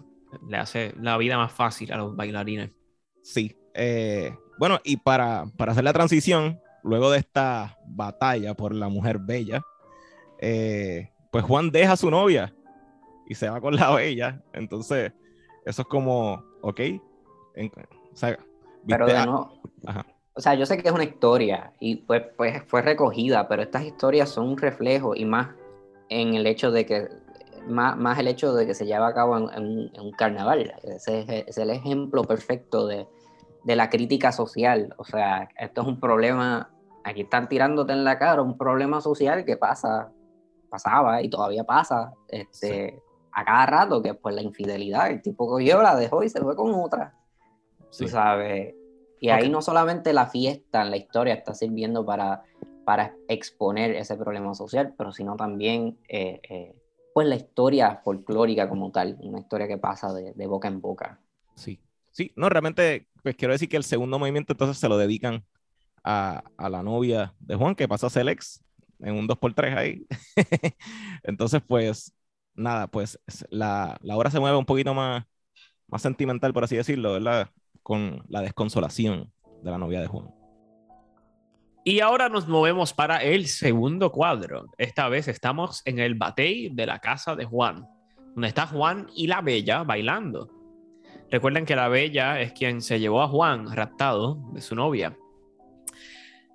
[0.48, 2.70] Le hace la vida más fácil a los bailarines.
[3.22, 3.56] Sí.
[3.74, 9.18] eh, bueno, y para, para hacer la transición, luego de esta batalla por la mujer
[9.18, 9.60] bella,
[10.40, 12.55] eh, pues Juan deja a su novia
[13.27, 14.42] y se va con la bella.
[14.53, 15.12] Entonces,
[15.64, 16.81] eso es como, ok.
[16.81, 17.72] en-
[18.12, 18.38] o sea,
[18.87, 19.53] pero de nuevo,
[19.87, 20.07] ajá.
[20.35, 23.83] o sea, yo sé que es una historia y pues, pues fue recogida, pero estas
[23.85, 25.49] historias son un reflejo y más
[26.09, 27.09] en el hecho de que,
[27.66, 30.12] más, más el hecho de que se lleva a cabo en, en un- en un
[30.12, 30.72] carnaval.
[30.85, 33.07] Ese es, es el ejemplo perfecto de,
[33.64, 34.94] de la crítica social.
[34.99, 36.70] O sea, esto es un problema,
[37.05, 40.12] aquí están tirándote en la cara un problema social que pasa,
[40.66, 43.02] pasaba y todavía pasa este,
[43.33, 45.11] a cada rato, que es pues la infidelidad.
[45.11, 47.14] El tipo cogió, la dejó y se fue con otra
[47.90, 48.05] Sí.
[48.05, 48.74] tú sabes.
[49.20, 52.42] Y ahí no solamente la fiesta en la historia está sirviendo para,
[52.85, 56.74] para exponer ese problema social, pero sino también eh, eh,
[57.14, 61.18] pues la historia folclórica como tal, una historia que pasa de, de boca en boca.
[61.55, 65.42] Sí, sí, no, realmente, pues quiero decir que el segundo movimiento entonces se lo dedican
[66.05, 68.62] a, a la novia de Juan, que pasa a ser ex
[69.00, 70.06] en un 2x3 ahí.
[71.22, 72.12] entonces, pues,
[72.54, 75.24] nada, pues es- la, la obra se mueve un poquito más,
[75.88, 77.50] más sentimental, por así decirlo, ¿verdad?
[77.82, 79.32] Con la desconsolación
[79.62, 80.30] de la novia de Juan.
[81.85, 84.66] Y ahora nos movemos para el segundo cuadro.
[84.76, 87.87] Esta vez estamos en el batey de la casa de Juan,
[88.35, 90.50] donde está Juan y la Bella bailando.
[91.30, 95.16] Recuerden que la Bella es quien se llevó a Juan raptado de su novia.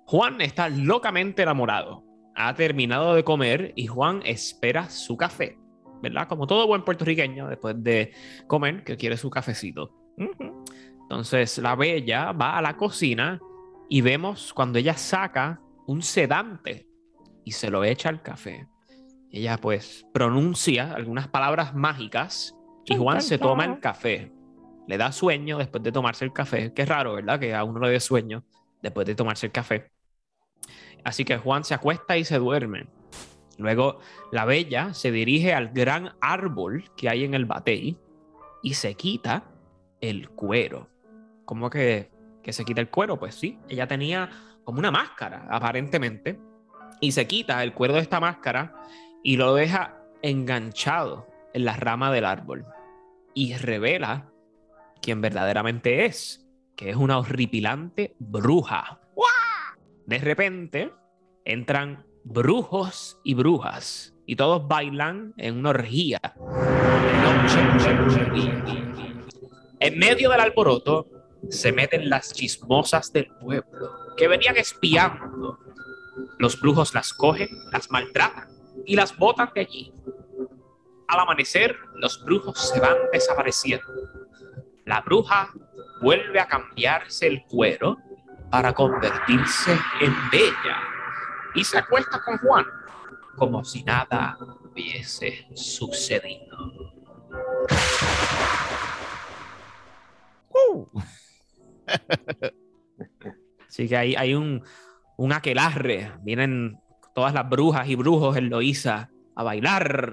[0.04, 2.04] Juan está locamente enamorado.
[2.34, 5.58] Ha terminado de comer y Juan espera su café,
[6.02, 6.28] ¿verdad?
[6.28, 8.12] Como todo buen puertorriqueño, después de
[8.46, 9.94] comer, que quiere su cafecito.
[11.02, 13.38] Entonces la bella va a la cocina
[13.88, 16.88] y vemos cuando ella saca un sedante
[17.44, 18.66] y se lo echa al café.
[19.30, 24.32] Ella pues pronuncia algunas palabras mágicas y Juan se toma el café.
[24.88, 26.72] Le da sueño después de tomarse el café.
[26.72, 27.38] Qué raro, ¿verdad?
[27.38, 28.44] Que a uno le dé sueño
[28.82, 29.91] después de tomarse el café.
[31.04, 32.86] Así que Juan se acuesta y se duerme.
[33.58, 33.98] Luego
[34.30, 37.98] la bella se dirige al gran árbol que hay en el batey
[38.62, 39.44] y se quita
[40.00, 40.88] el cuero.
[41.44, 42.10] ¿Cómo que,
[42.42, 43.18] que se quita el cuero?
[43.18, 44.30] Pues sí, ella tenía
[44.64, 46.38] como una máscara, aparentemente,
[47.00, 48.74] y se quita el cuero de esta máscara
[49.22, 52.64] y lo deja enganchado en la rama del árbol
[53.34, 54.30] y revela
[55.00, 59.00] quién verdaderamente es, que es una horripilante bruja.
[60.12, 60.92] De repente
[61.46, 66.20] entran brujos y brujas y todos bailan en una orgía.
[69.80, 71.06] En medio del alboroto
[71.48, 75.58] se meten las chismosas del pueblo que venían espiando.
[76.38, 78.50] Los brujos las cogen, las maltratan
[78.84, 79.94] y las botan de allí.
[81.08, 83.86] Al amanecer, los brujos se van desapareciendo.
[84.84, 85.48] La bruja
[86.02, 87.96] vuelve a cambiarse el cuero
[88.52, 90.76] para convertirse en bella
[91.54, 92.66] y se acuesta con Juan
[93.36, 96.92] como si nada hubiese sucedido.
[100.50, 100.86] Uh.
[103.68, 104.62] Así que hay, hay un,
[105.16, 106.12] un aquelarre.
[106.20, 106.78] Vienen
[107.14, 110.12] todas las brujas y brujos en Loíza a bailar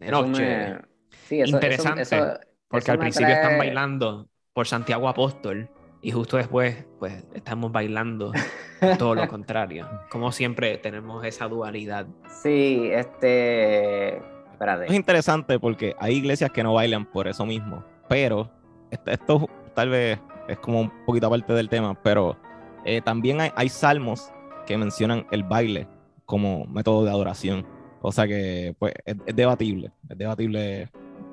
[0.00, 0.42] de Eso noche.
[0.42, 0.80] me-
[1.28, 5.70] sí, eso- Interesante, eso- Porque eso al principio están bailando por Santiago Apóstol
[6.06, 8.30] y justo después, pues, estamos bailando
[8.98, 9.88] todo lo contrario.
[10.08, 12.06] Como siempre, tenemos esa dualidad.
[12.42, 14.16] Sí, este.
[14.18, 14.94] Es Espérate.
[14.94, 18.48] interesante porque hay iglesias que no bailan por eso mismo, pero
[18.90, 22.36] esto, esto tal vez es como un poquito aparte del tema, pero
[22.84, 24.32] eh, también hay, hay salmos
[24.64, 25.88] que mencionan el baile
[26.24, 27.66] como método de adoración.
[28.00, 30.88] O sea que pues es, es debatible, es debatible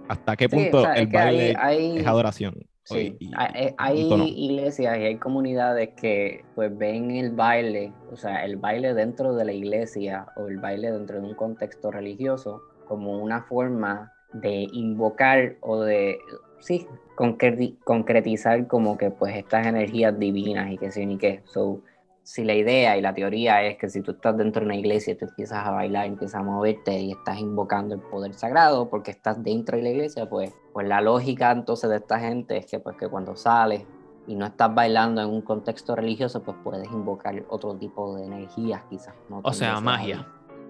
[0.09, 2.55] hasta qué Sí, punto o sea, el es hay- baile hay- es adoración.
[2.85, 3.31] Sí, Y- y-
[3.77, 3.99] hay,
[4.35, 9.45] iglesias y hay comunidades que pues ven el baile, o sea, el baile dentro de
[9.45, 15.55] la iglesia o el baile dentro de un contexto religioso como una forma de invocar
[15.61, 16.19] o de,
[16.59, 21.41] sí, concreti- concretizar como que pues estas energías divinas y que sí ni qué.
[21.45, 21.81] So,
[22.23, 25.13] si la idea y la teoría es que si tú estás dentro de una iglesia
[25.13, 29.11] y tú empiezas a bailar, empiezas a moverte y estás invocando el poder sagrado porque
[29.11, 32.79] estás dentro de la iglesia, pues, pues la lógica entonces de esta gente es que,
[32.79, 33.85] pues, que cuando sales
[34.25, 38.81] y no estás bailando en un contexto religioso, pues puedes invocar otro tipo de energías
[38.89, 39.13] quizás.
[39.29, 39.41] ¿no?
[39.43, 40.25] O sea, magia.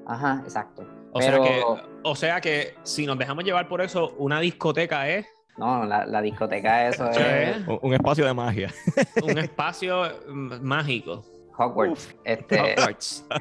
[0.07, 0.83] Ajá, exacto.
[1.13, 1.61] O, sea que,
[2.03, 6.21] o sea que si nos dejamos llevar por eso, una discoteca es no, la, la
[6.21, 7.57] discoteca eso es...
[7.81, 8.73] Un espacio de magia.
[9.21, 11.23] Un espacio mágico.
[11.57, 12.15] Hogwarts.
[12.23, 13.25] Este, Hogwarts.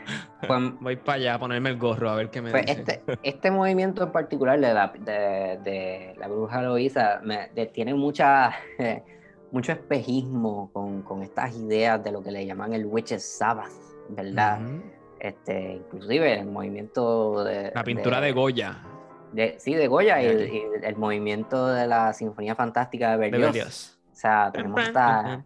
[0.46, 2.80] Pues, Voy para allá a ponerme el gorro a ver qué me pues dice.
[2.80, 8.52] Este, este movimiento en particular de la, de, de la bruja Loisa me, tiene mucha,
[9.52, 13.70] mucho espejismo con, con, estas ideas de lo que le llaman el Witches Sabbath,
[14.08, 14.60] ¿verdad?
[15.22, 17.70] este, inclusive el movimiento de...
[17.72, 18.82] La pintura de, Goya.
[19.30, 20.26] De, sí, de Goya y,
[20.82, 23.91] el, movimiento de la Sinfonía Fantástica de Berlioz.
[24.12, 25.42] O sea, tenemos esta,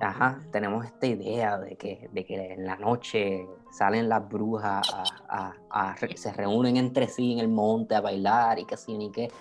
[0.00, 4.86] ajá, tenemos esta idea de que, de que en la noche salen las brujas
[5.28, 9.10] a, a, se reúnen entre sí en el monte a bailar y que así ni
[9.10, 9.32] qué.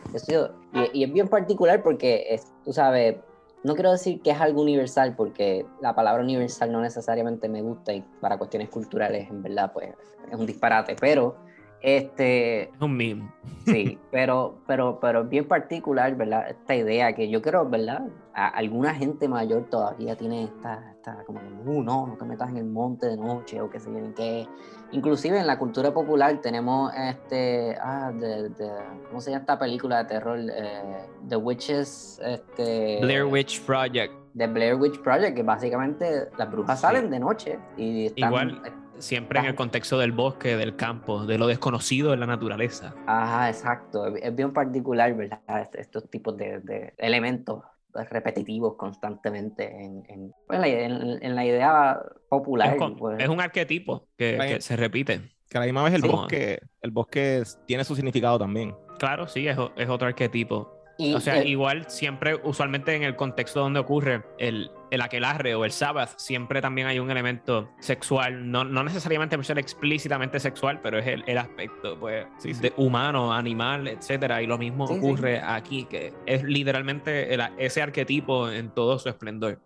[0.74, 3.18] y, y, es bien particular porque, es, tú sabes,
[3.64, 7.94] no quiero decir que es algo universal porque la palabra universal no necesariamente me gusta
[7.94, 9.94] y para cuestiones culturales en verdad pues
[10.32, 11.38] es un disparate, pero
[11.86, 13.32] este, es un meme.
[13.64, 16.50] Sí, pero, pero, pero bien particular, ¿verdad?
[16.50, 18.08] Esta idea que yo creo, ¿verdad?
[18.34, 22.66] alguna gente mayor todavía tiene esta, esta como, uh, no, no te metas en el
[22.66, 24.46] monte de noche o qué sé yo ni qué.
[24.92, 28.72] Inclusive en la cultura popular tenemos este, ah, de, de,
[29.08, 30.38] ¿cómo se llama esta película de terror?
[30.38, 33.00] Eh, The Witches, este...
[33.02, 34.14] Blair Witch Project.
[34.36, 38.30] The Blair Witch Project, que básicamente las brujas salen de noche y están...
[38.30, 42.94] Igual siempre en el contexto del bosque, del campo, de lo desconocido en la naturaleza.
[43.06, 44.16] Ajá, exacto.
[44.16, 45.70] Es bien particular, ¿verdad?
[45.74, 47.64] Estos tipos de, elementos
[48.10, 52.78] repetitivos constantemente en, pues, en, la idea popular.
[52.98, 53.20] Pues.
[53.20, 55.22] Es, un arquetipo que, se repite.
[55.50, 58.76] Que a la misma vez el bosque, el bosque tiene su significado también.
[58.98, 63.80] Claro, sí, es, es otro arquetipo o sea, igual siempre, usualmente en el contexto donde
[63.80, 68.84] ocurre el, el aquelarre o el sabbath, siempre también hay un elemento sexual, no, no
[68.84, 72.26] necesariamente ser explícitamente sexual, pero es el, el aspecto pues,
[72.62, 74.42] De humano, animal, etcétera.
[74.42, 79.60] Y lo mismo ocurre aquí, que es literalmente ese arquetipo en todo su esplendor.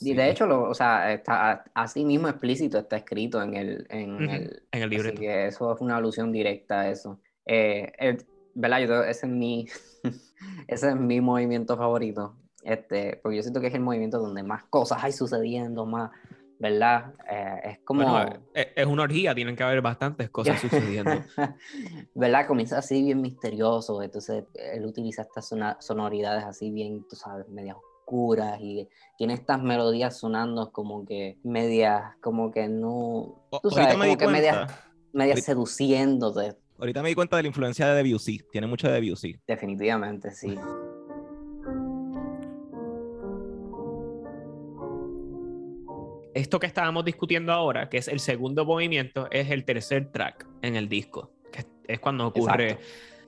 [0.00, 4.28] Y de hecho, lo, o sea, está así mismo explícito, está escrito en el, en
[4.28, 5.14] el, en el libreto.
[5.14, 7.20] Así que eso es una alusión directa a eso.
[7.46, 8.18] Eh,
[8.54, 8.80] ¿Verdad?
[8.80, 9.66] Yo, ese es mi
[10.66, 12.36] ese es mi movimiento favorito.
[12.62, 16.10] Este, porque yo siento que es el movimiento donde más cosas hay sucediendo, más,
[16.58, 17.14] ¿verdad?
[17.30, 18.02] Eh, es como...
[18.54, 21.12] Eh, es una orgía, tienen que haber bastantes cosas sucediendo.
[22.14, 22.46] ¿Verdad?
[22.46, 28.58] Comienza así bien misterioso, entonces él utiliza estas sonoridades así bien, tú sabes, medias oscuras
[28.60, 33.46] y tiene estas melodías sonando como que medias, como que no...
[33.62, 34.72] Tú sabes, como que medias,
[35.12, 36.56] medias seduciéndote.
[36.78, 38.40] Ahorita me di cuenta de la influencia de Debussy.
[38.50, 39.40] Tiene mucho de Debussy.
[39.46, 40.54] Definitivamente, sí.
[46.34, 50.76] Esto que estábamos discutiendo ahora, que es el segundo movimiento, es el tercer track en
[50.76, 51.32] el disco.
[51.50, 52.78] Que es cuando ocurre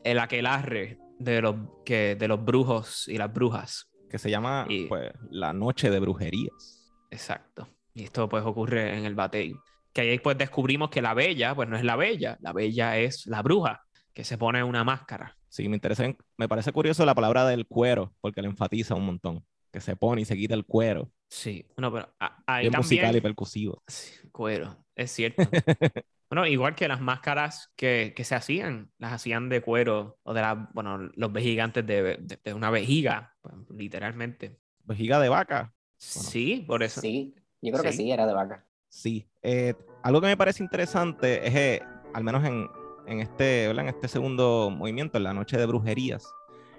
[0.05, 1.57] el aquelarre de los,
[1.87, 3.91] que, de los brujos y las brujas.
[4.11, 6.93] Que se llama pues, La Noche de Brujerías.
[7.11, 7.67] Exacto.
[7.95, 9.55] Y esto pues ocurre en el batey
[9.99, 13.27] que ahí pues descubrimos que la bella, pues no es la bella, la bella es
[13.27, 13.83] la bruja,
[14.13, 15.37] que se pone una máscara.
[15.49, 16.05] Sí, me, interesa,
[16.37, 20.23] me parece curioso la palabra del cuero, porque le enfatiza un montón, que se pone
[20.23, 21.11] y se quita el cuero.
[21.29, 22.15] Sí, bueno, pero
[22.47, 22.77] ahí también...
[22.77, 23.83] musical y percusivo.
[23.89, 25.43] Sí, cuero, es cierto.
[26.31, 30.43] bueno, igual que las máscaras que, que, se hacían, las hacían de cuero, o de
[30.43, 34.61] la, bueno, los vejigantes de, de, una vejiga, pues, literalmente.
[34.85, 35.75] ¿Vejiga de vaca?
[35.97, 37.01] Sí, por eso.
[37.01, 38.68] Sí, yo creo que sí, era de vaca.
[38.89, 39.29] Sí.
[39.43, 41.83] Eh, algo que me parece interesante es, eh,
[42.15, 42.69] al menos en,
[43.07, 46.35] en este, en este segundo movimiento, en la noche de brujerías,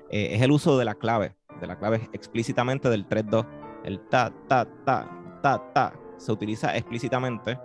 [0.09, 3.45] eh, es el uso de la clave, de la clave explícitamente del 3-2.
[3.83, 7.57] El ta, ta, ta, ta, ta, se utiliza explícitamente.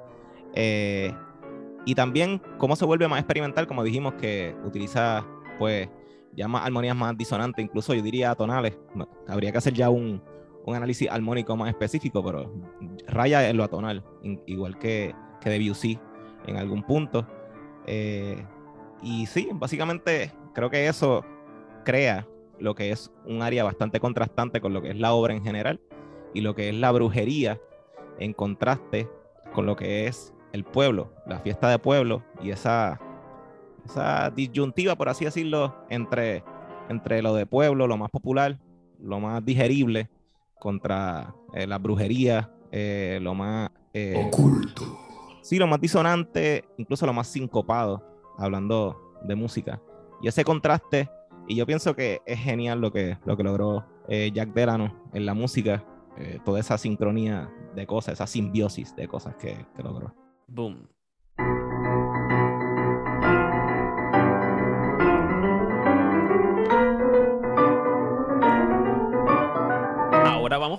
[1.87, 5.27] y también cómo se vuelve más experimental, como dijimos, que utiliza
[5.59, 5.89] pues
[6.33, 8.79] ya más armonías más disonantes, incluso yo diría tonales.
[9.29, 10.23] Habría que hacer ya un,
[10.65, 12.53] un análisis armónico más específico, pero
[13.07, 14.03] raya en lo atonal,
[14.47, 15.99] igual que, que Debussy
[16.47, 17.27] en algún punto.
[17.87, 18.43] Eh,
[19.03, 21.25] y sí, básicamente creo que eso
[21.85, 22.27] crea
[22.59, 25.81] lo que es un área bastante contrastante con lo que es la obra en general
[26.33, 27.61] y lo que es la brujería
[28.19, 29.09] en contraste
[29.53, 33.01] con lo que es el pueblo, la fiesta de pueblo y esa,
[33.85, 36.43] esa disyuntiva, por así decirlo, entre,
[36.89, 38.59] entre lo de pueblo, lo más popular,
[38.99, 40.09] lo más digerible
[40.65, 44.83] contra eh, la brujería, eh, lo más Eh, Oculto.
[45.43, 48.03] sí, lo más disonante, incluso lo más sincopado,
[48.39, 49.81] hablando de música.
[50.23, 51.11] Y ese contraste,
[51.47, 55.27] y yo pienso que es genial lo que, lo que logró eh, Jack Delano en
[55.27, 55.85] la música,
[56.17, 60.15] eh, toda esa sincronía de cosas, esa simbiosis de cosas que, que logró.
[60.49, 60.89] Boom.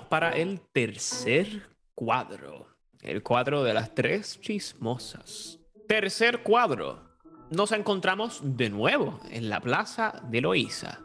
[0.08, 2.66] Para el tercer cuadro.
[3.00, 5.58] El cuadro de las tres chismosas.
[5.86, 7.02] Tercer cuadro.
[7.50, 11.00] Nos encontramos de nuevo en la plaza de Loíza.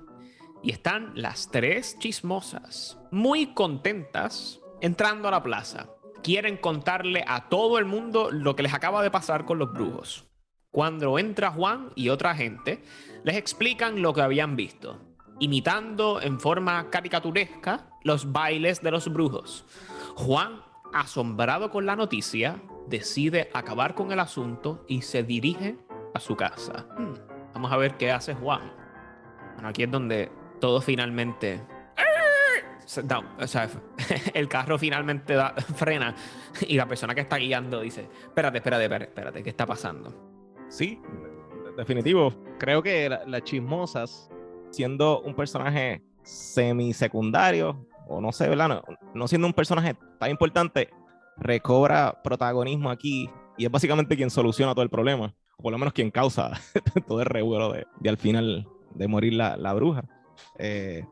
[0.64, 5.90] Y están las tres chismosas, muy contentas, entrando a la plaza.
[6.24, 10.28] Quieren contarle a todo el mundo lo que les acaba de pasar con los brujos.
[10.72, 12.82] Cuando entra Juan y otra gente,
[13.24, 15.00] les explican lo que habían visto,
[15.42, 19.66] imitando en forma caricaturesca los bailes de los brujos.
[20.16, 20.62] Juan,
[20.94, 25.78] asombrado con la noticia, decide acabar con el asunto y se dirige
[26.14, 26.86] a su casa.
[26.98, 27.14] Hmm,
[27.54, 28.72] Vamos a ver qué hace Juan.
[29.56, 30.32] Bueno, aquí es donde
[30.62, 31.62] todo finalmente
[33.40, 33.70] o sea,
[34.34, 36.14] el carro finalmente da- frena
[36.68, 40.14] y la persona que está guiando dice, espérate, espérate, espérate, espérate, ¿qué está pasando?
[40.70, 41.02] Sí,
[41.66, 42.34] de- definitivo.
[42.60, 44.30] Creo que la- las chismosas,
[44.72, 48.68] siendo un personaje semisecundario, o no sé, ¿verdad?
[48.68, 50.90] No, no siendo un personaje tan importante,
[51.38, 55.94] recobra protagonismo aquí y es básicamente quien soluciona todo el problema, o por lo menos
[55.94, 56.52] quien causa
[57.08, 60.04] todo el revuelo de, de al final de morir la, la bruja.
[60.58, 61.06] Eh,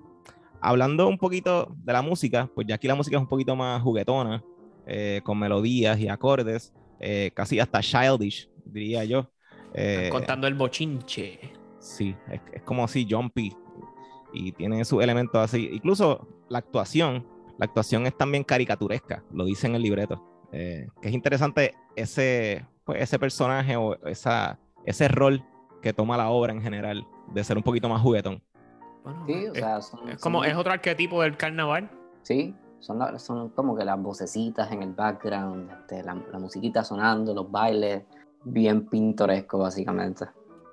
[0.62, 3.82] hablando un poquito de la música, pues ya aquí la música es un poquito más
[3.82, 4.44] juguetona,
[4.86, 9.30] eh, con melodías y acordes, eh, casi hasta childish, diría yo.
[9.74, 11.40] Eh, Contando el bochinche.
[11.80, 13.56] Sí, es, es como así, jumpy.
[14.34, 15.70] Y tiene sus elementos así.
[15.72, 17.26] Incluso la actuación,
[17.58, 20.24] la actuación es también caricaturesca, lo dice en el libreto.
[20.52, 25.44] Eh, que es interesante ese, pues, ese personaje o esa, ese rol
[25.82, 28.42] que toma la obra en general, de ser un poquito más juguetón.
[29.04, 31.90] Bueno, Sí, o es, sea, son, es como, son- es otro arquetipo del carnaval.
[32.24, 36.84] Sí, son, la- son como que las vocecitas en el background, este, la, la musiquita
[36.84, 38.04] sonando, los bailes,
[38.44, 40.26] bien pintoresco básicamente.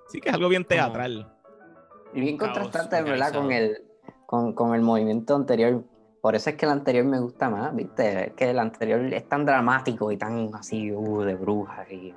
[0.08, 1.32] Sí, que es algo bien teatral.
[2.12, 3.32] Y bien Caos contrastante, ¿verdad?
[3.32, 3.76] Con el,
[4.26, 5.84] con, con el movimiento anterior.
[6.20, 8.28] Por eso es que el anterior me gusta más, ¿viste?
[8.28, 12.12] Es que el anterior es tan dramático y tan así, uh, de brujas y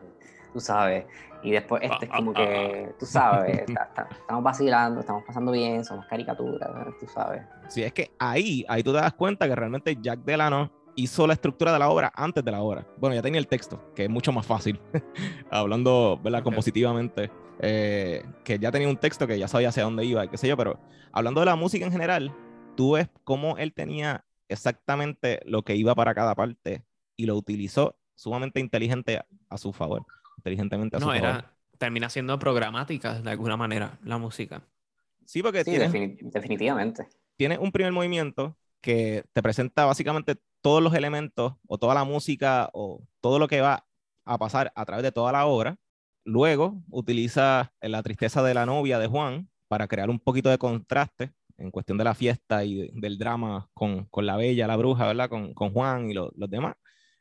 [0.54, 1.06] tú sabes.
[1.44, 5.86] Y después este es como que, tú sabes, está- está- estamos vacilando, estamos pasando bien,
[5.86, 6.70] somos caricaturas,
[7.00, 7.44] tú sabes.
[7.68, 11.34] Sí, es que ahí, ahí tú te das cuenta que realmente Jack Delano hizo la
[11.34, 12.86] estructura de la obra antes de la obra.
[12.98, 14.82] Bueno, ya tenía el texto, que es mucho más fácil,
[15.52, 16.44] hablando, ¿verdad?
[16.44, 17.30] Compositivamente,
[17.60, 20.48] eh, que ya tenía un texto que ya sabía hacia dónde iba y qué sé
[20.48, 20.80] yo, pero
[21.12, 22.34] hablando de la música en general,
[22.76, 26.84] tú ves cómo él tenía exactamente lo que iba para cada parte
[27.16, 30.06] y lo utilizó sumamente inteligente a, a su favor,
[30.38, 31.30] inteligentemente a su No, favor.
[31.30, 34.62] era, termina siendo programática de alguna manera la música.
[35.26, 37.08] Sí, porque Sí, tienes, defini- definitivamente.
[37.36, 42.70] tiene un primer movimiento que te presenta básicamente todos los elementos o toda la música
[42.74, 43.86] o todo lo que va
[44.26, 45.78] a pasar a través de toda la obra.
[46.26, 51.32] Luego utiliza la tristeza de la novia de Juan para crear un poquito de contraste
[51.58, 55.08] en cuestión de la fiesta y de- del drama con, con la bella, la bruja,
[55.08, 55.30] ¿verdad?
[55.30, 56.76] Con, con Juan y lo- los demás.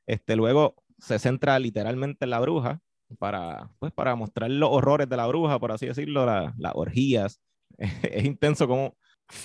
[0.06, 2.80] Este, luego se centra literalmente en la bruja
[3.18, 7.40] para, pues, para mostrar los horrores de la bruja, por así decirlo, la- las orgías.
[7.78, 8.96] es intenso como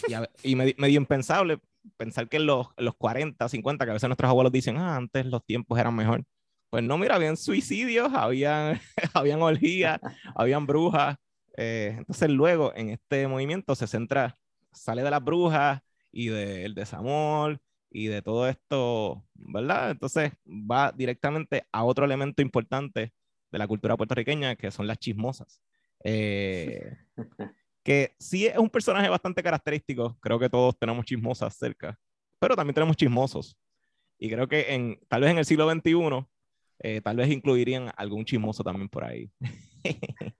[0.08, 1.60] y, a- y medi- medio impensable
[1.98, 5.26] pensar que en los, los 40, 50, que a veces nuestros abuelos dicen, ah, antes
[5.26, 6.24] los tiempos eran mejor.
[6.74, 8.82] Pues no, mira, habían suicidios, habían,
[9.14, 10.00] habían orgías,
[10.36, 11.18] habían brujas.
[11.56, 14.36] eh, entonces luego en este movimiento se centra,
[14.72, 17.62] sale de las brujas y del desamor
[17.92, 19.92] y de todo esto, ¿verdad?
[19.92, 23.14] Entonces va directamente a otro elemento importante
[23.52, 25.62] de la cultura puertorriqueña, que son las chismosas.
[26.04, 26.98] Eh,
[27.84, 30.18] que sí es un personaje bastante característico.
[30.20, 32.00] Creo que todos tenemos chismosas cerca,
[32.40, 33.56] pero también tenemos chismosos.
[34.18, 36.26] Y creo que en, tal vez en el siglo XXI,
[36.84, 39.32] eh, tal vez incluirían algún chismoso también por ahí.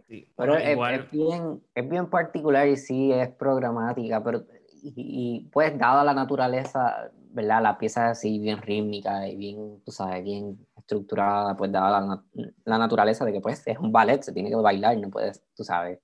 [0.08, 4.46] Sí, Pero es, igual, es bien, es bien particular y sí es programática, pero
[4.82, 7.62] y, y, pues dada la naturaleza, ¿verdad?
[7.62, 12.24] La pieza es así bien rítmica y bien, tú sabes, bien estructurada, pues dada la,
[12.64, 15.66] la naturaleza de que pues es un ballet, se tiene que bailar, no puedes, tú
[15.66, 16.00] sabes.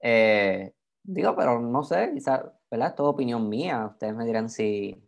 [0.00, 0.72] Eh,
[1.02, 2.88] digo, pero no sé, quizá, ¿verdad?
[2.88, 5.00] Es toda opinión mía, ustedes me dirán si,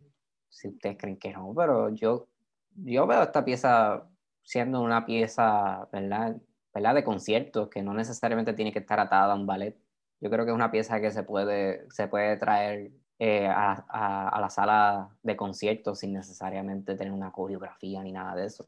[0.47, 2.27] si ustedes creen que no, pero yo,
[2.75, 4.07] yo veo esta pieza
[4.47, 6.37] siendo una pieza, ¿verdad?
[6.73, 6.95] ¿verdad?
[6.95, 9.77] De conciertos, que no necesariamente tiene que estar atada a un ballet.
[10.21, 14.29] Yo creo que es una pieza que se puede, se puede traer eh, a, a,
[14.29, 18.65] a la sala de conciertos sin necesariamente tener una coreografía ni nada de eso.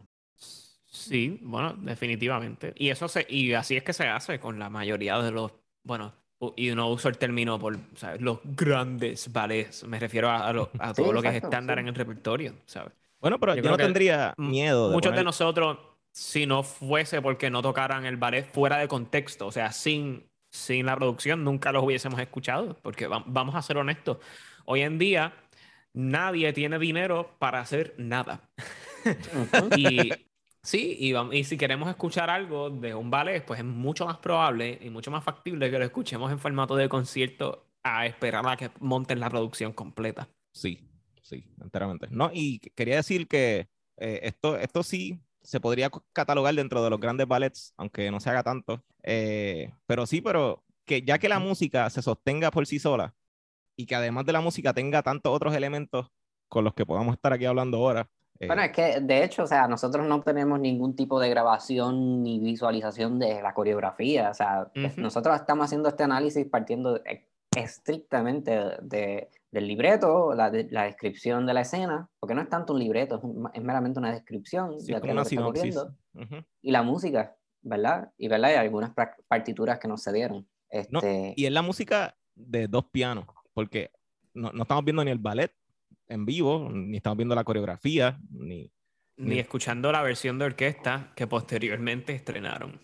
[0.85, 2.73] Sí, bueno, definitivamente.
[2.75, 5.51] Y eso se, y así es que se hace con la mayoría de los,
[5.83, 6.13] bueno,
[6.55, 8.21] y no uso el término por, ¿sabes?
[8.21, 9.83] Los grandes ballets.
[9.85, 11.79] Me refiero a, a lo- a Sí, todo lo que es estándar sí.
[11.79, 12.93] en el repertorio, ¿sabes?
[13.21, 15.77] Bueno, pero Yo no tendría miedo de Muchos de nosotros,
[16.11, 20.85] si no fuese porque no tocaran el ballet fuera de contexto, o sea, sin, sin
[20.85, 24.17] la producción, nunca los hubiésemos escuchado, porque va- vamos a ser honestos,
[24.65, 25.33] hoy en día
[25.93, 28.49] nadie tiene dinero para hacer nada.
[29.75, 30.27] Y
[30.63, 34.77] sí, y, y si queremos escuchar algo de un ballet, pues es mucho más probable
[34.81, 38.71] y mucho más factible que lo escuchemos en formato de concierto a esperar a que
[38.79, 40.27] monten la producción completa.
[40.51, 40.88] Sí,
[41.29, 42.07] sí, enteramente.
[42.11, 46.89] No, y que- quería decir que eh, esto, esto sí se podría catalogar dentro de
[46.89, 48.83] los grandes ballets, aunque no se haga tanto.
[49.03, 53.13] Eh, pero sí, pero que ya que la música se sostenga por sí sola
[53.75, 56.07] y que además de la música tenga tantos otros elementos
[56.49, 58.09] con los que podamos estar aquí hablando ahora.
[58.39, 62.23] eh, Bueno, es que de hecho, o sea, nosotros no tenemos ningún tipo de grabación
[62.23, 64.29] ni visualización de la coreografía.
[64.31, 65.01] O sea, Ujú.
[65.01, 67.01] nosotros estamos haciendo este análisis partiendo
[67.55, 68.51] estrictamente
[68.81, 72.79] de- del libreto, la, de- la descripción de la escena, porque no es tanto un
[72.79, 75.77] libreto, es, un- es meramente una descripción sí, de como una que está sinopsis.
[75.77, 75.97] ocurriendo.
[76.35, 76.45] Ujú.
[76.61, 78.11] Y la música, ¿verdad?
[78.17, 78.51] Y, ¿verdad?
[78.51, 78.91] y algunas
[79.27, 80.47] partituras que nos se dieron.
[80.91, 83.91] No, Este, y es la música de dos pianos, porque
[84.33, 85.51] no, no estamos viendo ni el ballet
[86.07, 88.71] en vivo, ni estamos viendo la coreografía, ni
[89.17, 92.79] Ni Ni- escuchando la versión de orquesta que posteriormente estrenaron.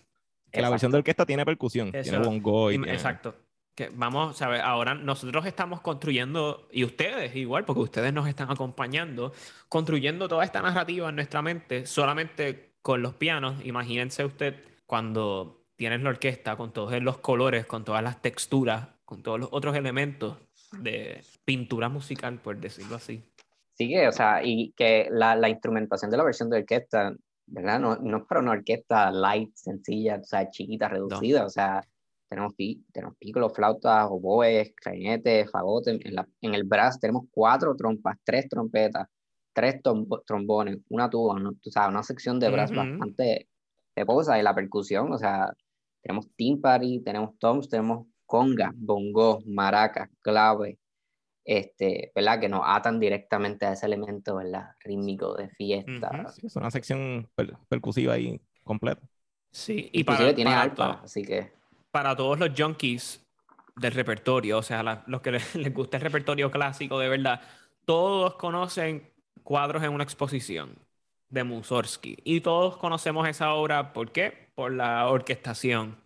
[0.52, 2.10] que la versión de orquesta tiene percusión, Eso.
[2.10, 3.34] tiene bongo y Y- tiene- Exacto.
[3.76, 4.62] Que vamos, ¿sabes?
[4.62, 9.34] Ahora nosotros estamos construyendo, y ustedes igual, porque ustedes nos están acompañando,
[9.68, 13.62] construyendo toda esta narrativa en nuestra mente solamente con los pianos.
[13.66, 14.54] Imagínense usted
[14.86, 19.48] cuando tienes la orquesta con todos los colores, con todas las texturas, con todos los
[19.52, 20.38] otros elementos
[20.72, 23.22] de pintura musical, por decirlo así.
[23.74, 27.14] Sí que, o sea, y que la, la instrumentación de la versión de orquesta,
[27.44, 27.78] ¿verdad?
[27.78, 31.84] No, no es para una orquesta light, sencilla, o sea, chiquita, reducida, o sea,
[32.28, 37.74] tenemos, pi, tenemos pícolos, flautas, oboes, clarinetes, fagotes, en, la, en el brass tenemos cuatro
[37.76, 39.06] trompas, tres trompetas,
[39.52, 39.80] tres
[40.26, 41.50] trombones, una tuba, ¿no?
[41.50, 42.80] o sea, una sección de brass Ujú.
[42.80, 43.48] bastante
[43.94, 45.52] peposa, y la percusión, o sea,
[46.02, 50.78] tenemos timpani, tenemos toms, tenemos conga, bongo, maraca, clave,
[51.44, 52.40] este, ¿verdad?
[52.40, 54.70] Que nos atan directamente a ese elemento, ¿verdad?
[54.80, 56.10] Rítmico de fiesta.
[56.12, 56.32] Ujú.
[56.32, 59.02] Sí, es una sección per- percusiva ahí completa.
[59.52, 61.55] Sí, y Inclusive para, tiene para así que
[61.96, 63.26] para todos los junkies
[63.74, 67.40] del repertorio, o sea, la- los que les, les gusta el repertorio clásico de verdad,
[67.86, 70.78] todos conocen cuadros en una exposición
[71.30, 74.50] de Mussorgsky y todos conocemos esa obra, ¿por qué?
[74.54, 75.96] Por la orquestación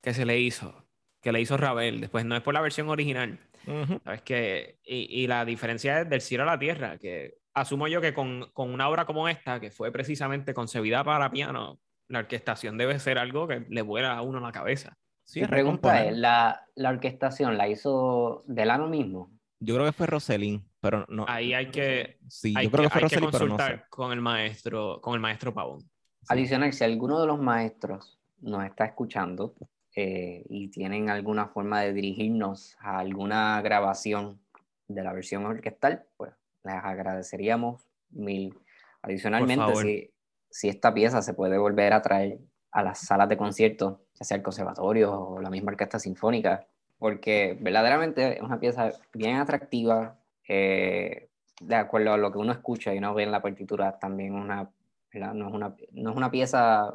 [0.00, 0.84] que se le hizo,
[1.20, 3.40] que le hizo Ravel, después no es por la versión original.
[3.66, 4.00] Ujú.
[4.04, 4.78] ¿Sabes qué?
[4.84, 8.48] Y, y la diferencia es del cielo a la tierra, que asumo yo que con,
[8.52, 13.18] con una obra como esta, que fue precisamente concebida para piano, la orquestación debe ser
[13.18, 14.96] algo que le vuela a uno la cabeza.
[15.24, 19.30] Sí, mi es pregunta es, ¿la, ¿la orquestación la hizo Delano mismo?
[19.60, 21.24] Yo creo que fue Roselín, pero no.
[21.28, 23.78] Ahí hay que, Sí, hay yo creo que, fue hay que Roselín, pero no consultar
[23.80, 23.86] sé.
[23.90, 25.80] con el maestro, con el maestro Pavón.
[25.80, 25.88] Sí.
[26.28, 29.54] Adicional, si alguno de los maestros nos está escuchando
[29.94, 34.40] eh, y tienen alguna forma de dirigirnos a alguna grabación
[34.88, 36.32] de la versión orquestal, pues
[36.64, 38.58] les agradeceríamos mil.
[39.02, 40.10] Adicionalmente, si,
[40.50, 42.40] si esta pieza se puede volver a traer
[42.72, 46.66] a las salas de conciertos, ya sea el conservatorio o la misma orquesta sinfónica,
[46.98, 50.18] porque verdaderamente es una pieza bien atractiva,
[50.48, 51.28] eh,
[51.60, 54.70] de acuerdo a lo que uno escucha y uno ve en la partitura, también una.
[55.12, 56.94] No, es una, no es una pieza,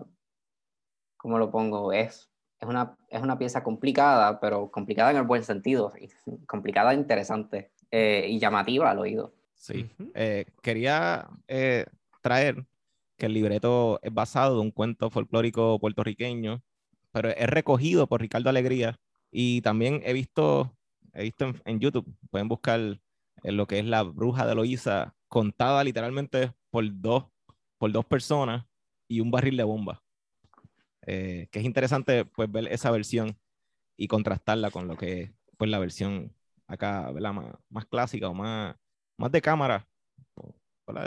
[1.17, 1.93] ¿cómo lo pongo?
[1.93, 5.93] Es, es, una, es una pieza complicada, pero complicada en el buen sentido,
[6.47, 9.33] complicada interesante eh, y llamativa al oído.
[9.53, 9.89] Sí.
[10.15, 11.85] Eh, quería eh,
[12.21, 12.65] traer
[13.17, 16.63] que el libreto es basado de un cuento folclórico puertorriqueño,
[17.11, 18.99] pero es recogido por Ricardo Alegría.
[19.31, 20.77] Y también he visto,
[21.13, 22.79] he visto en, en YouTube, pueden buscar
[23.43, 27.25] en lo que es la bruja de Eloísa, contada literalmente por dos,
[27.77, 28.65] por dos personas
[29.07, 30.03] y un barril de bomba.
[31.05, 33.37] Eh, que es interesante pues ver esa versión
[33.97, 36.33] y contrastarla con lo que es pues, la versión
[36.67, 37.33] acá, ¿verdad?
[37.33, 38.75] Más, más clásica o más,
[39.17, 39.87] más de cámara,
[40.35, 40.55] o.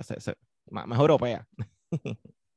[0.02, 0.36] Se- se-
[0.70, 1.46] más, más europea.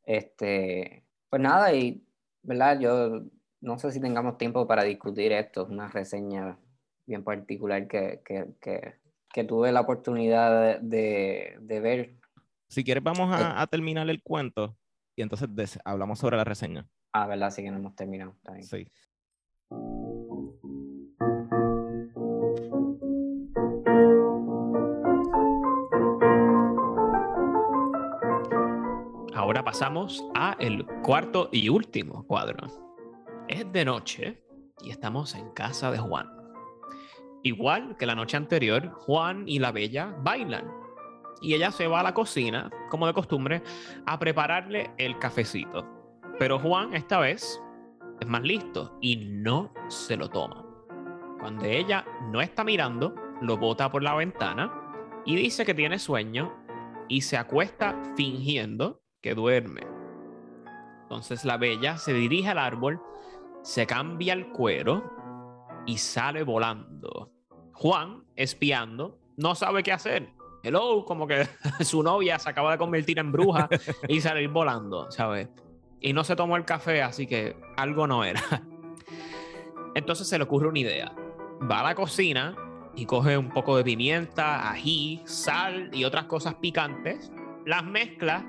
[0.06, 2.06] Este, pues nada, y
[2.42, 3.24] verdad, yo
[3.62, 6.60] no sé si tengamos tiempo para discutir esto, es una reseña
[7.06, 8.96] bien particular que, que, que,
[9.32, 12.16] que tuve la oportunidad de, de, ver.
[12.68, 14.78] Si quieres, vamos a, a terminar el cuento
[15.16, 16.88] y entonces hablamos sobre la reseña.
[17.14, 18.34] Ah, verdad, sí que no hemos terminado.
[18.38, 18.64] Está bien.
[18.64, 18.88] Sí.
[29.66, 32.68] Pasamos a el cuarto y último cuadro.
[33.48, 34.44] Es de noche
[34.82, 36.30] y estamos en casa de Juan.
[37.44, 40.70] Igual que la noche anterior, Juan y la Bella bailan.
[41.42, 43.64] Y ella se va a la cocina, como de costumbre,
[44.06, 45.88] a prepararle el cafecito.
[46.40, 47.62] Pero Juan esta vez
[48.20, 50.66] es más listo y no se lo toma.
[51.40, 54.74] Cuando ella no está mirando, lo bota por la ventana
[55.26, 56.54] y dice que tiene sueño
[57.08, 59.82] y se acuesta fingiendo que duerme.
[61.04, 63.02] Entonces la bella se dirige al árbol,
[63.64, 65.12] se cambia el cuero
[65.88, 67.32] y sale volando.
[67.74, 70.30] Juan, espiando, no sabe qué hacer.
[70.62, 71.48] Hello, como que
[71.82, 73.70] su novia se acaba de convertir en bruja
[74.08, 75.50] y salir volando, ¿sabes?
[76.00, 78.42] Y no se tomó el café, así que algo no era.
[79.96, 81.14] Entonces se le ocurre una idea.
[81.70, 82.56] Va a la cocina
[82.96, 87.32] y coge un poco de pimienta, ají, sal y otras cosas picantes,
[87.66, 88.46] las mezcla,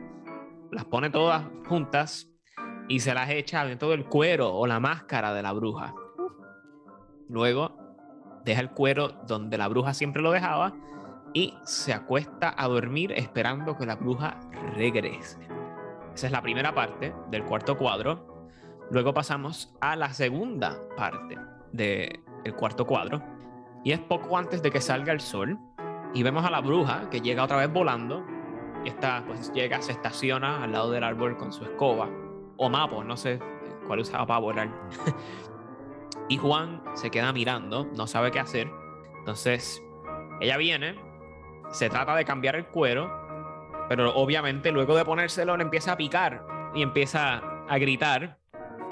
[0.75, 2.29] las pone todas juntas
[2.89, 5.95] y se las echa dentro del cuero o la máscara de la bruja.
[7.29, 7.79] Luego
[8.45, 10.75] deja el cuero donde la bruja siempre lo dejaba
[11.33, 14.41] y se acuesta a dormir esperando que la bruja
[14.77, 15.39] regrese.
[16.15, 18.49] Esa es la primera parte del cuarto cuadro.
[18.91, 21.37] Luego pasamos a la segunda parte
[21.73, 23.23] del cuarto cuadro.
[23.83, 25.59] Y es poco antes de que salga el sol.
[26.15, 28.25] Y vemos a la bruja que llega otra vez volando.
[28.85, 32.09] Y está, pues llega, se estaciona al lado del árbol con su escoba.
[32.57, 33.41] O mapo, no sé
[33.87, 34.69] cuál usaba para volar.
[36.29, 38.71] y Juan se queda mirando, no sabe qué hacer.
[39.19, 39.83] Entonces,
[40.41, 40.97] ella viene,
[41.71, 43.11] se trata de cambiar el cuero,
[43.89, 48.39] pero obviamente luego de ponérselo le empieza a picar y empieza a gritar,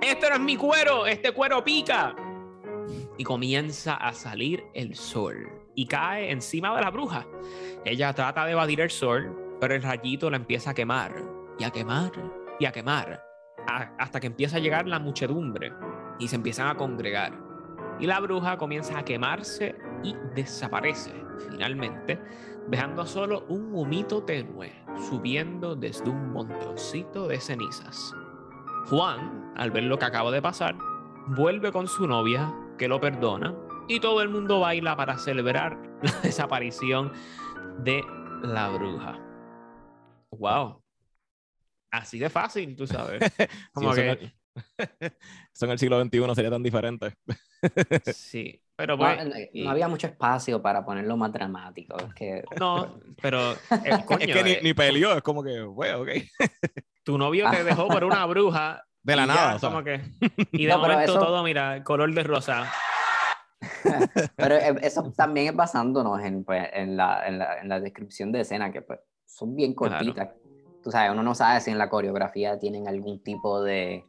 [0.01, 2.17] esto no es mi cuero, este cuero pica.
[3.19, 7.27] Y comienza a salir el sol y cae encima de la bruja.
[7.85, 11.15] Ella trata de evadir el sol, pero el rayito la empieza a quemar
[11.57, 12.11] y a quemar
[12.59, 13.25] y a quemar
[13.97, 15.73] hasta que empieza a llegar la muchedumbre
[16.19, 17.33] y se empiezan a congregar.
[18.01, 21.15] Y la bruja comienza a quemarse y desaparece
[21.49, 22.19] finalmente,
[22.67, 24.73] dejando solo un humito tenue
[25.09, 28.17] subiendo desde un montoncito de cenizas.
[28.87, 30.75] Juan, al ver lo que acaba de pasar,
[31.29, 33.55] vuelve con su novia, que lo perdona,
[33.87, 37.13] y todo el mundo baila para celebrar la desaparición
[37.79, 38.05] de
[38.43, 39.22] la bruja.
[40.33, 40.83] ¡Wow!
[41.91, 43.21] Así de fácil, tú sabes.
[43.73, 45.13] Como Sí, que, eso, en el,
[45.55, 47.15] eso en el siglo XXI sería tan diferente.
[48.05, 51.97] sí, pero No, pues, no- y- no había mucho espacio para ponerlo más dramático.
[51.99, 53.55] Es que, no, pero
[54.07, 56.09] coño, es que ni, eh, ni peleó, es como que, bueno, ok.
[57.05, 59.69] tu novio te dejó por una bruja De la ya nada, o sea.
[59.69, 60.01] como que
[60.53, 62.73] y de No, momento eso- todo mira color de rosa
[64.37, 68.33] pero eh, eso también es basándonos en, pues, en, la, en, la, en la descripción
[68.33, 68.99] de escena, que pues,
[69.35, 69.95] son bien Claro.
[69.97, 70.31] cortitas.
[70.83, 74.05] Tú sabes, uno no sabe si en la coreografía tienen algún tipo de,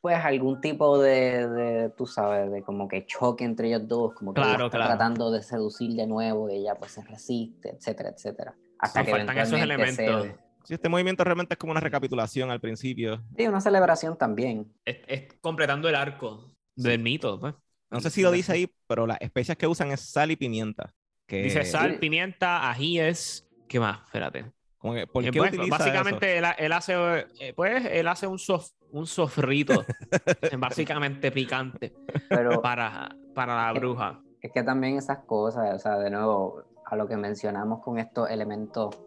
[0.00, 4.34] pues algún tipo de, de, tú sabes, de como que choque entre ellos dos, como
[4.34, 4.90] que Claro, está claro.
[4.96, 8.56] tratando de seducir de nuevo y ella pues se resiste, etcétera, etcétera.
[8.78, 10.24] Hasta Nos que faltan esos elementos.
[10.26, 10.36] se...
[10.64, 13.22] Sí, este movimiento realmente es como una recapitulación al principio.
[13.36, 14.72] Sí, una celebración también.
[14.84, 17.54] es, es completando el arco del mito pues.
[17.90, 20.94] No sé si lo dice ahí, pero las especias que usan es sal y pimienta.
[21.26, 21.98] Que, dice sal Sí.
[21.98, 26.72] pimienta ajíes qué más espérate como que, ¿Por Eh, qué pues, utiliza básicamente él, él
[26.72, 26.94] hace
[27.40, 29.84] eh, pues él hace un sof, un sofrito
[30.58, 31.92] básicamente picante
[32.28, 36.96] Pero para para la bruja Es que también esas cosas, o sea, de nuevo, a
[36.96, 38.98] lo que mencionamos con estos elementos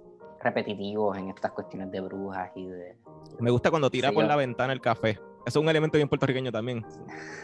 [0.41, 2.97] repetitivos en estas cuestiones de brujas y de...
[3.39, 5.09] Me gusta cuando tira Sí, por yo- la ventana el café.
[5.11, 6.85] Eso es un elemento bien puertorriqueño también.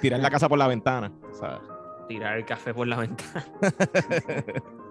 [0.01, 1.11] Tirar la casa por la ventana.
[1.33, 1.59] ¿sabes?
[2.07, 3.45] tirar el café por la ventana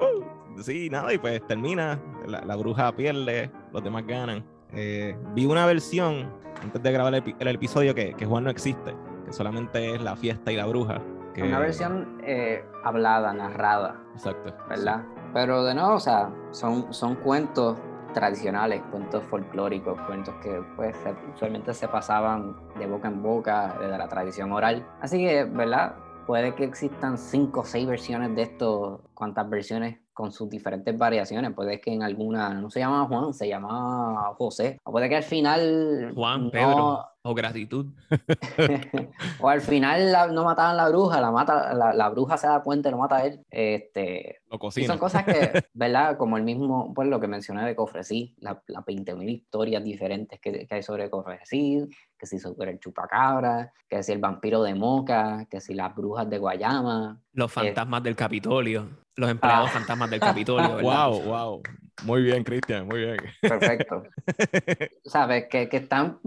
[0.00, 0.22] Uh,
[0.62, 1.98] sí, nada, y pues termina.
[2.26, 4.44] La, la bruja pierde, los demás ganan.
[4.72, 6.30] Eh, vi una versión
[6.62, 8.94] antes de grabar el, epi- el episodio que, que Juan no existe,
[9.24, 11.00] que solamente es la fiesta y la bruja.
[11.34, 14.54] que- Una versión eh, hablada, narrada, Exacto.
[14.68, 15.04] ¿verdad?
[15.32, 17.76] Pero de nuevo, o sea, son, son cuentos
[18.14, 23.88] tradicionales, cuentos folclóricos, cuentos que pues se- usualmente se pasaban de boca en boca, de
[23.96, 24.86] la tradición oral.
[25.00, 25.94] Así que, ¿verdad?
[26.28, 31.54] Puede que existan cinco o seis versiones de esto, cuantas versiones con sus diferentes variaciones.
[31.54, 34.78] Puede que en alguna no se llama Juan, se llama José.
[34.84, 36.12] O puede que al final.
[36.14, 37.86] Juan no- Pedro o gratitud
[39.40, 42.62] o al final la- no mataban la bruja, la, mata, la, la bruja se da
[42.62, 43.40] cuenta y lo mata a él.
[43.50, 44.86] Este, Lo y cocina.
[44.86, 46.16] son cosas que, ¿verdad?
[46.16, 50.66] Como el mismo, pues lo que mencioné de Cofresí, las la 20.000 historias diferentes que,
[50.66, 51.86] que hay sobre Cofresí,
[52.18, 56.28] que si sobre el chupacabra, que si el vampiro de Moca, que si las brujas
[56.28, 57.20] de Guayama.
[57.32, 59.72] los fantasmas del Capitolio los empleados Ah.
[59.72, 61.08] fantasmas del Capitolio ¿verdad?
[61.08, 61.62] Wow, wow.
[62.04, 63.16] Muy bien, Cristian, muy bien.
[63.40, 64.04] Perfecto.
[65.04, 66.18] Sabes, que, que están,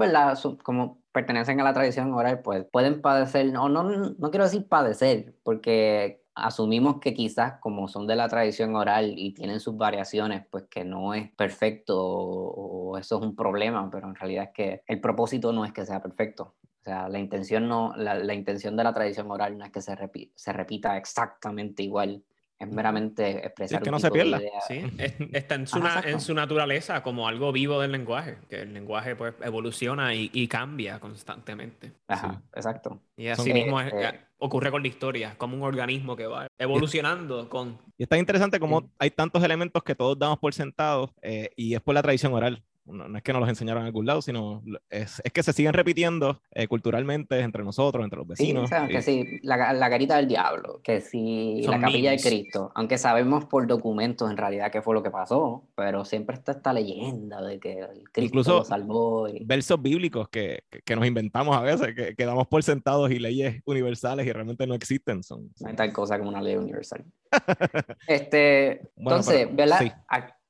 [0.63, 5.36] como pertenecen a la tradición oral, pues pueden padecer, no, no, no quiero decir padecer,
[5.43, 10.63] porque asumimos que quizás como son de la tradición oral y tienen sus variaciones, pues
[10.69, 14.82] que no es perfecto o, o eso es un problema, pero en realidad es que
[14.88, 16.55] el propósito no es que sea perfecto.
[16.80, 19.82] O sea, la intención, no, la, la intención de la tradición oral no es que
[19.82, 22.24] se, repi- se repita exactamente igual,
[22.64, 24.39] es meramente expresar que un no se pierda.
[24.68, 28.62] Sí, es- está en su, na- en su naturaleza como algo vivo del lenguaje, que
[28.62, 31.93] el lenguaje pues evoluciona y, y cambia constantemente.
[32.07, 32.49] Ajá, Sí.
[32.55, 33.01] exacto.
[33.18, 36.47] Y así Son- mismo es- Eh, ocurre con la historia, como un organismo que va
[36.57, 37.78] evolucionando con...
[37.97, 38.88] Y está interesante como Sí.
[38.99, 42.64] hay tantos elementos que todos damos por sentados eh, y es por la tradición oral.
[42.84, 45.53] No, no es que nos los enseñaron en algún lado, sino es, es que se
[45.53, 48.63] siguen repitiendo eh, culturalmente entre nosotros, entre los Sí, vecinos.
[48.63, 52.71] o sea, que sí, la, la carita del diablo, que Son la capilla de Cristo,
[52.73, 56.73] aunque sabemos por documentos en realidad qué fue lo que pasó, pero siempre está esta
[56.73, 59.27] leyenda de que el Cristo Incluso lo salvó.
[59.29, 63.19] y- versos bíblicos que, que- nos inventamos a veces, que, que damos por sentados y
[63.19, 65.21] leyes universales y realmente no existen.
[65.23, 67.05] Son, No hay tal cosa como una ley universal.
[68.07, 69.79] este, Bueno, entonces, pero- ¿verdad?
[69.79, 69.91] sí.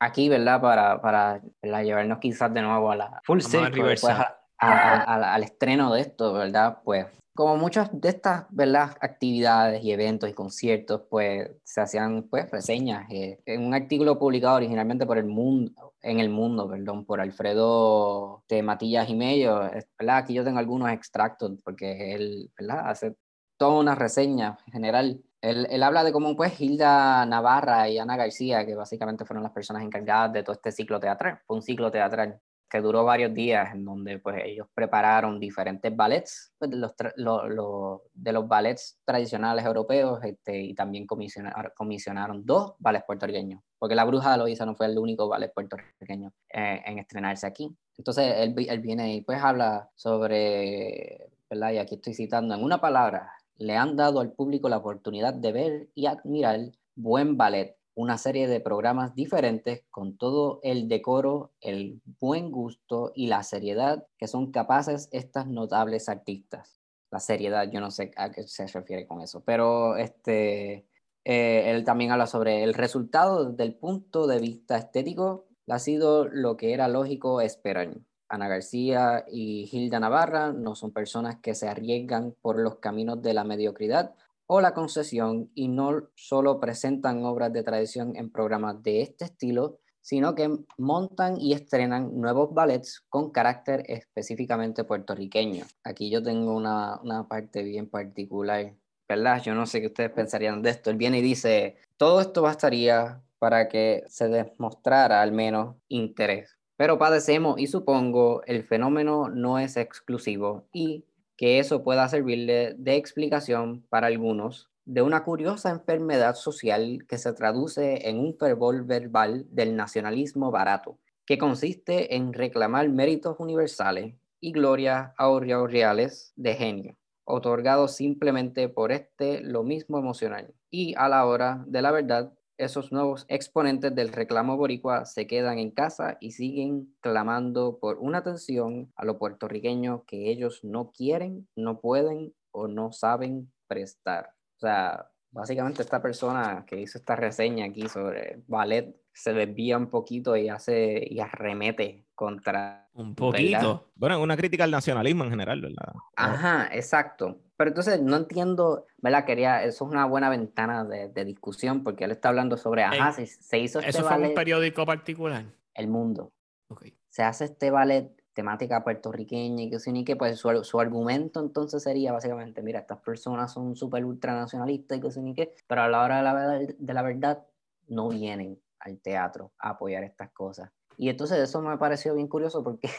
[0.03, 0.59] Aquí, ¿verdad?
[0.59, 1.83] Para, para ¿verdad?
[1.83, 4.35] llevarnos quizás de nuevo a la full circle, reversa.
[4.57, 6.79] a- a- a- al estreno de esto, ¿verdad?
[6.83, 8.97] Pues como muchas de estas, ¿verdad?
[8.99, 13.05] Actividades y eventos y conciertos, pues se hacían pues reseñas.
[13.11, 18.43] eh, en un artículo publicado originalmente por el mundo, en el mundo, perdón, por Alfredo
[18.49, 19.59] de Matillas y Mello,
[19.99, 20.17] ¿verdad?
[20.17, 22.89] Aquí yo tengo algunos extractos porque él, ¿verdad?
[22.89, 23.15] Hace
[23.57, 25.21] toda una reseña en general.
[25.41, 29.83] Él, habla de cómo pues Hilda Navarra y Ana García, que básicamente fueron las personas
[29.83, 32.39] encargadas de todo este ciclo teatral, fue un ciclo teatral
[32.69, 38.97] que duró varios días, en donde pues ellos prepararon diferentes ballets, pues, de, los, ballets
[39.03, 44.75] tradicionales europeos, este, y también comisionaron, dos ballets puertorriqueños, porque La Bruja de Loíza no
[44.75, 47.75] fue el único ballet puertorriqueño eh, en estrenarse aquí.
[47.97, 51.29] Entonces él, vi- él viene y pues habla sobre.
[51.53, 55.51] Y aquí estoy citando, en una palabra, le han dado al público la oportunidad de
[55.51, 62.01] ver y admirar buen ballet, una serie de programas diferentes con todo el decoro, el
[62.19, 66.79] buen gusto y la seriedad que son capaces estas notables artistas.
[67.11, 70.85] La seriedad, yo no sé a qué se refiere con eso, pero este,
[71.25, 76.27] eh, él también habla sobre el resultado desde el punto de vista estético, ha sido
[76.27, 77.93] lo que era lógico esperar.
[78.31, 83.33] Ana García y Hilda Navarra no son personas que se arriesgan por los caminos de
[83.33, 84.15] la mediocridad
[84.47, 89.79] o la concesión y no solo presentan obras de tradición en programas de este estilo,
[89.99, 95.65] sino que montan y estrenan nuevos ballets con carácter específicamente puertorriqueño.
[95.83, 98.73] Aquí yo tengo una, una parte bien particular,
[99.09, 99.41] ¿verdad?
[99.43, 100.89] Yo no sé qué ustedes pensarían de esto.
[100.89, 106.60] Él viene y dice, todo esto bastaría para que se demostrara al menos interés.
[106.81, 111.05] Pero padecemos y supongo el fenómeno no es exclusivo y
[111.37, 117.33] que eso pueda servirle de explicación para algunos de una curiosa enfermedad social que se
[117.33, 124.51] traduce en un fervor verbal del nacionalismo barato, que consiste en reclamar méritos universales y
[124.51, 130.51] glorias aureales de genio, otorgados simplemente por este lo mismo emocional.
[130.71, 132.33] Y a la hora de la verdad,
[132.63, 138.19] esos nuevos exponentes del reclamo boricua se quedan en casa y siguen clamando por una
[138.19, 144.33] atención a lo puertorriqueño que ellos no quieren, no pueden o no saben prestar.
[144.57, 149.89] O sea, básicamente esta persona que hizo esta reseña aquí sobre ballet se desvía un
[149.89, 153.91] poquito y hace y arremete contra Un poquito.
[153.95, 155.93] Bueno, es una crítica al nacionalismo en general, ¿verdad?
[156.15, 157.39] Ajá, exacto.
[157.55, 159.25] Pero entonces no entiendo, ¿verdad?
[159.25, 163.11] Quería, eso es una buena ventana de, de discusión porque él está hablando sobre, ajá,
[163.13, 165.45] se, se hizo este ¿Eso fue un periódico particular?
[165.73, 166.33] El Mundo.
[166.67, 166.87] Ok.
[167.07, 171.39] Se hace este ballet temática puertorriqueña y que sí, ni que pues su, su argumento
[171.39, 175.83] entonces sería básicamente, mira, estas personas son súper ultranacionalistas y que sí, ni qué, pero
[175.83, 177.45] a la hora de la, verdad, de la verdad
[177.87, 180.71] no vienen al teatro a apoyar estas cosas.
[180.97, 182.89] Y entonces eso me pareció bien curioso porque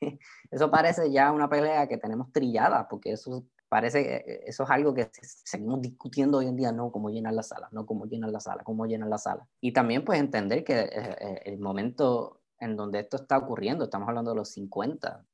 [0.50, 5.10] eso parece ya una pelea que tenemos trillada, porque eso parece, eso es algo que
[5.44, 8.62] seguimos discutiendo hoy en día, no cómo llenar la sala, no cómo llenar la sala,
[8.64, 9.48] cómo llenar la sala.
[9.60, 14.32] Y también pues entender que eh, el momento en donde esto está ocurriendo, estamos hablando
[14.32, 15.24] de los 50,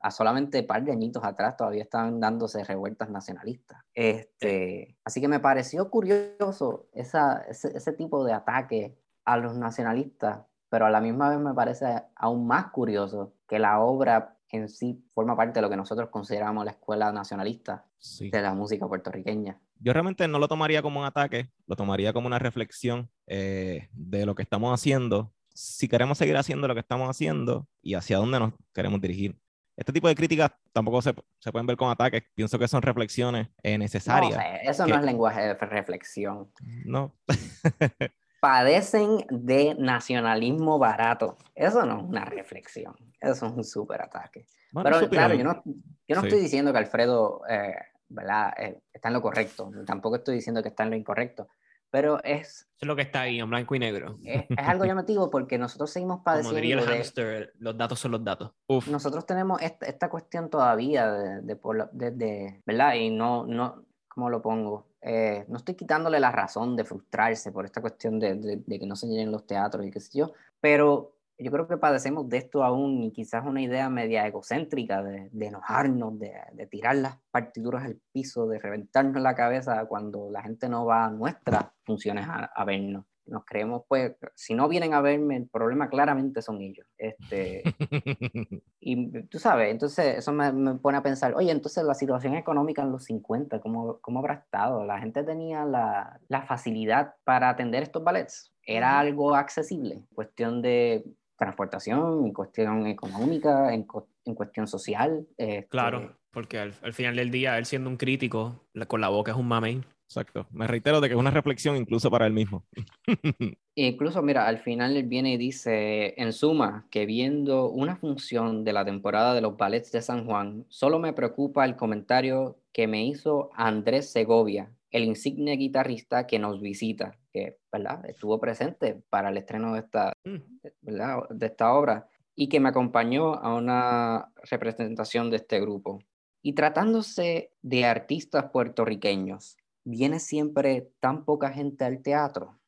[0.00, 3.78] a solamente un par de añitos atrás todavía estaban dándose revueltas nacionalistas.
[3.94, 10.86] Este, así que me pareció curioso esa, ese tipo de ataque a los nacionalistas, pero
[10.86, 11.86] a la misma vez me parece
[12.16, 16.64] aún más curioso que la obra en sí forma parte de lo que nosotros consideramos
[16.64, 18.30] la escuela nacionalista Sí.
[18.30, 19.60] de la música puertorriqueña.
[19.80, 24.24] Yo realmente no lo tomaría como un ataque, lo tomaría como una reflexión eh, de
[24.24, 28.38] lo que estamos haciendo si queremos seguir haciendo lo que estamos haciendo y hacia dónde
[28.38, 29.38] nos queremos dirigir.
[29.76, 32.22] Este tipo de críticas tampoco se, se pueden ver con ataques.
[32.34, 34.32] Pienso que son reflexiones eh, necesarias.
[34.32, 36.50] No, o sea, eso que- no es lenguaje de reflexión.
[36.84, 37.14] No.
[38.40, 41.36] Padecen de nacionalismo barato.
[41.54, 42.94] Eso no es una reflexión.
[43.20, 44.46] Eso es un súper ataque.
[44.72, 46.26] Bueno, Pero claro, yo no, yo no Sí.
[46.28, 47.74] estoy diciendo que Alfredo eh,
[48.08, 48.52] ¿verdad?
[48.58, 49.70] Eh, está en lo correcto.
[49.86, 51.48] Tampoco estoy diciendo que está en lo incorrecto.
[51.90, 54.18] Pero es, Eso es lo que está ahí, en blanco y negro.
[54.24, 58.00] es, es algo llamativo porque nosotros seguimos Como diría padeciendo el de, hamster, los datos
[58.00, 58.52] son los datos.
[58.66, 58.88] Uf.
[58.88, 62.94] nosotros tenemos esta, esta cuestión todavía de, de- de- ¿verdad?
[62.94, 63.84] Y no, no,
[64.16, 64.86] ¿cómo lo pongo?
[65.02, 69.06] Eh, no estoy quitándole la razón de frustrarse por esta cuestión de, que no se
[69.06, 73.02] llenen los teatros y qué sé yo, pero yo creo que padecemos de esto aún
[73.02, 78.48] y quizás una idea media egocéntrica de, enojarnos, de, de tirar las partituras al piso,
[78.48, 83.04] de reventarnos la cabeza cuando la gente no va a nuestras funciones a, a vernos.
[83.26, 86.86] Nos creemos, pues, si no vienen a verme, el problema claramente son ellos.
[86.96, 87.62] Este,
[88.80, 92.82] y tú sabes, entonces eso me, me pone a pensar, oye, entonces la situación económica
[92.82, 94.84] en los 50, ¿cómo, cómo habrá estado?
[94.84, 98.52] La gente tenía la, la facilidad para atender estos ballets.
[98.64, 101.04] Era algo accesible, cuestión de
[101.36, 103.86] transportación, en cuestión económica, en,
[104.24, 105.26] en cuestión social.
[105.36, 109.08] este, Claro, porque al, al final del día, él siendo un crítico, la- con la
[109.08, 109.82] boca es un mamey.
[110.08, 110.46] Exacto.
[110.50, 112.64] Me reitero de que es una reflexión incluso para él mismo.
[113.74, 118.72] Incluso, mira, al final él viene y dice, en suma, que viendo una función de
[118.72, 123.04] la temporada de los ballets de San Juan, solo me preocupa el comentario que me
[123.04, 128.08] hizo Andrés Segovia, el insigne guitarrista que nos visita, que, ¿verdad?
[128.08, 130.36] Estuvo presente para el estreno de esta, Mm.
[130.82, 131.18] ¿verdad?
[131.30, 136.00] de esta obra y que me acompañó a una representación de este grupo.
[136.42, 142.58] Y tratándose de artistas puertorriqueños, viene siempre tan poca gente al teatro.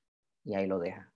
[0.45, 1.13] Y ahí lo deja.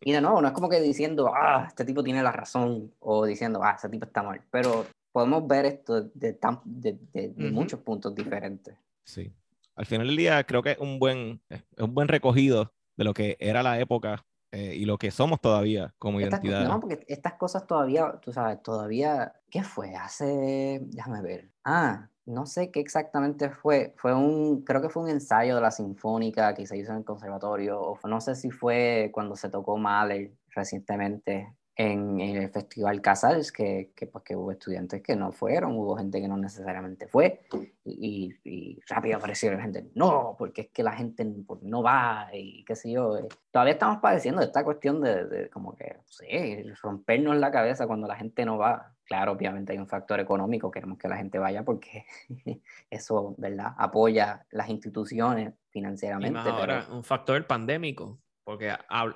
[0.00, 3.24] Y de nuevo, no es como que diciendo, ah, este tipo tiene la razón, o
[3.26, 7.44] diciendo, ah, ese tipo está mal, pero podemos ver esto de, tan- de, de- de
[7.46, 7.54] Ujú.
[7.54, 8.76] muchos puntos diferentes.
[9.04, 9.32] Sí.
[9.74, 13.14] Al final del día creo que es un buen, es un buen recogido de lo
[13.14, 16.68] que era la época eh, y lo que somos todavía como Estas, identidad.
[16.68, 19.94] no, porque estas cosas todavía, tú sabes, todavía, ¿qué fue?
[19.94, 21.50] Hace, déjame ver.
[21.64, 23.94] Ah, no sé qué exactamente fue.
[23.96, 27.04] Fue un, creo que fue un ensayo de la Sinfónica que se hizo en el
[27.04, 33.00] conservatorio, o no sé si fue cuando se tocó Mahler recientemente en, en el Festival
[33.00, 37.06] Casals, que, que, pues, que hubo estudiantes que no fueron, hubo gente que no necesariamente
[37.06, 37.42] fue,
[37.84, 42.64] y, y rápido aparecieron gente, no, porque es que la gente pues, no va, y
[42.64, 43.16] qué sé yo.
[43.18, 43.28] eh.
[43.52, 48.08] Todavía estamos padeciendo de esta cuestión de, de como que, sé, rompernos la cabeza cuando
[48.08, 48.92] la gente no va.
[49.04, 52.04] Claro, obviamente hay un factor económico, queremos que la gente vaya porque
[52.90, 53.72] eso, ¿verdad?
[53.78, 56.32] Apoya las instituciones Y financieramente.
[56.32, 58.18] más pero- ahora, un factor pandémico,
[58.48, 58.72] porque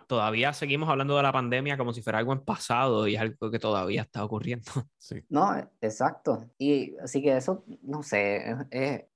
[0.09, 3.51] todavía seguimos hablando de la pandemia como si fuera algo en pasado y es algo
[3.51, 4.71] que todavía está ocurriendo.
[4.99, 5.25] Sí.
[5.31, 6.51] No, exacto.
[6.59, 8.55] Y así que eso, no sé,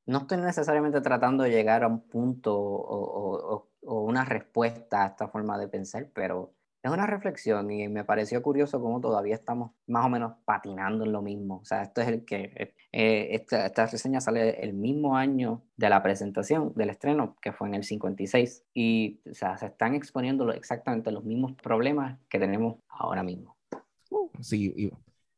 [0.06, 5.04] no estoy necesariamente tratando de llegar a un punto o, o- o- o una respuesta
[5.04, 6.54] a esta forma de pensar, pero
[6.86, 11.12] es una reflexión y me pareció curioso cómo todavía estamos más o menos patinando en
[11.12, 11.58] lo mismo.
[11.58, 15.88] O sea, esto es el que, eh, esta, esta reseña sale el mismo año de
[15.88, 20.50] la presentación, del estreno, que fue en el 56, y o sea, se están exponiendo
[20.52, 23.56] exactamente los mismos problemas que tenemos ahora mismo.
[24.40, 24.92] Sí, y,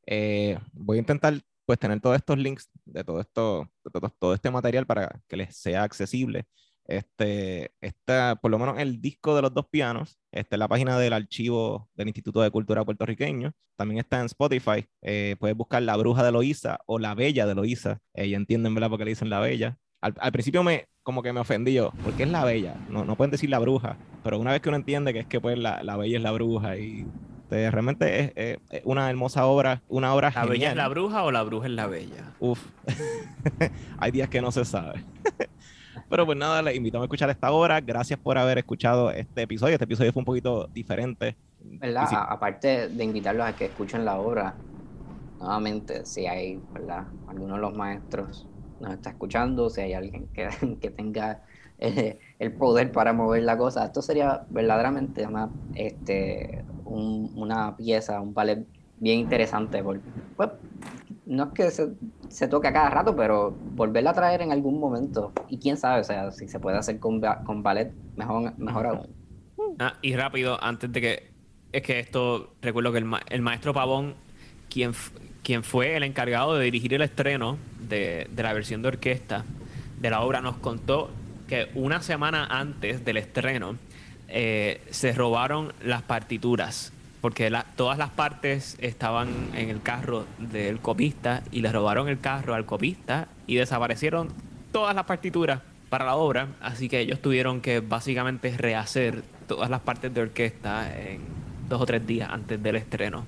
[0.07, 1.35] eh, voy a intentar
[1.65, 5.37] pues tener todos estos links de todo esto, de todo, todo este material para que
[5.37, 6.47] les sea accesible.
[6.89, 10.99] Este, esta, por lo menos el disco de los dos pianos, está en la página
[10.99, 15.97] del archivo del Instituto de Cultura Puertorriqueño, también está en Spotify, eh, puedes buscar La
[15.97, 18.89] Bruja de Loíza o La Bella de Loíza, eh, ya entienden, ¿verdad?
[18.89, 19.79] Porque le dicen La Bella.
[20.01, 23.17] Al, al principio me, como que me ofendí yo, porque es La Bella, no, no
[23.17, 25.83] pueden decir La Bruja, pero una vez que uno entiende que es que pues la,
[25.83, 27.07] la Bella es la bruja y
[27.43, 31.23] este, realmente es, es- es una hermosa obra, una obra ¿La bella es la bruja
[31.25, 32.33] o la bruja es la bella?
[32.41, 32.61] Uf,
[33.99, 35.05] hay días que no se sabe.
[36.09, 37.81] Pero pues nada, les invitamos a escuchar esta obra.
[37.81, 39.75] Gracias por haber escuchado este episodio.
[39.75, 41.39] Este episodio fue un poquito diferente.
[41.81, 42.07] ¿verdad?
[42.07, 44.61] Si- Aparte de invitarlos a que escuchen la obra,
[45.39, 47.09] nuevamente, si hay, ¿verdad?
[47.27, 50.49] Alguno de los maestros nos está escuchando, si hay alguien que,
[50.81, 51.43] que tenga
[51.79, 58.21] eh, el poder para mover la cosa, esto sería verdaderamente una, este, un- una pieza,
[58.21, 59.83] un ballet bien interesante.
[59.83, 60.05] por-
[60.37, 60.51] pues,
[61.29, 61.91] no es que se,
[62.29, 65.33] se toque a cada rato, pero volverla a traer en algún momento.
[65.49, 69.07] Y quién sabe, o sea, si se puede hacer con, con ballet, mejor, mejor aún.
[69.79, 71.31] Ah, y rápido, antes de que.
[71.71, 72.55] Es que esto.
[72.63, 74.15] Recuerdo que el, ma- el maestro Pavón,
[74.71, 74.93] quien,
[75.43, 77.59] quien fue el encargado de dirigir el estreno
[77.89, 79.45] de, de la versión de orquesta
[80.01, 81.11] de la obra, nos contó
[81.47, 83.77] que una semana antes del estreno
[84.29, 91.43] eh, se robaron las partituras porque todas las partes estaban en el carro del copista
[91.51, 94.29] y le robaron el carro al copista y desaparecieron
[94.73, 99.81] todas las partituras para la obra, así que ellos tuvieron que básicamente rehacer todas las
[99.81, 101.21] partes de orquesta en
[101.69, 103.25] dos o tres días antes del estreno.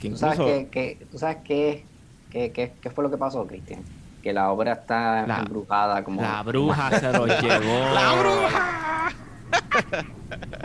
[0.00, 1.84] ¿Tú, sabes qué, ¿Tú sabes qué,
[2.30, 3.80] qué, fue lo que pasó, Cristian?
[4.22, 6.20] Que la obra está embrujada como...
[6.20, 7.94] La bruja se lo llevó.
[7.94, 9.12] ¡La bruja!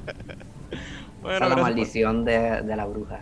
[1.21, 3.19] bueno, la maldición de, de la bruja.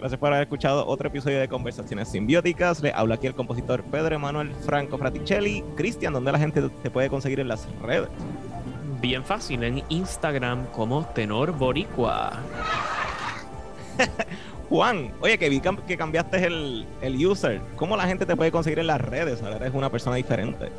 [0.00, 2.82] Gracias por haber escuchado otro episodio de Conversaciones Simbióticas.
[2.82, 5.62] Le habla aquí el compositor Pedro Emanuel Franco Fraticelli.
[5.76, 8.08] Cristian, ¿dónde la gente te puede conseguir en las redes?
[9.02, 12.32] Bien fácil, en Instagram como Tenor Boricua.
[14.70, 17.60] Juan, oye, que vi que cambiaste el, el, user.
[17.76, 19.42] ¿Cómo la gente te puede conseguir en las redes?
[19.42, 20.70] Ahora eres una persona diferente.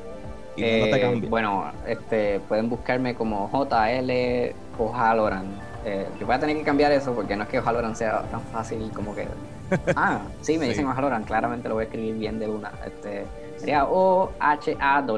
[0.56, 6.40] Y no te eh, bueno, este, pueden buscarme como JL O'Halloran eh, yo voy a
[6.40, 9.28] tener que cambiar eso porque no es que Valorant sea tan fácil como que.
[9.96, 12.74] Ah, sí, me dicen Valorant, claramente lo voy a escribir bien de una.
[12.86, 13.26] Este,
[13.58, 15.12] sería O-H-A-L-L-O-R-A-N.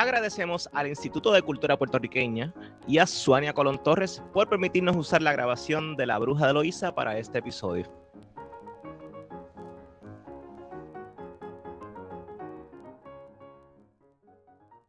[0.01, 2.51] Agradecemos al Instituto de Cultura Puertorriqueña
[2.87, 6.95] y a Suania Colón Torres por permitirnos usar la grabación de La Bruja de Loíza
[6.95, 8.00] para este episodio.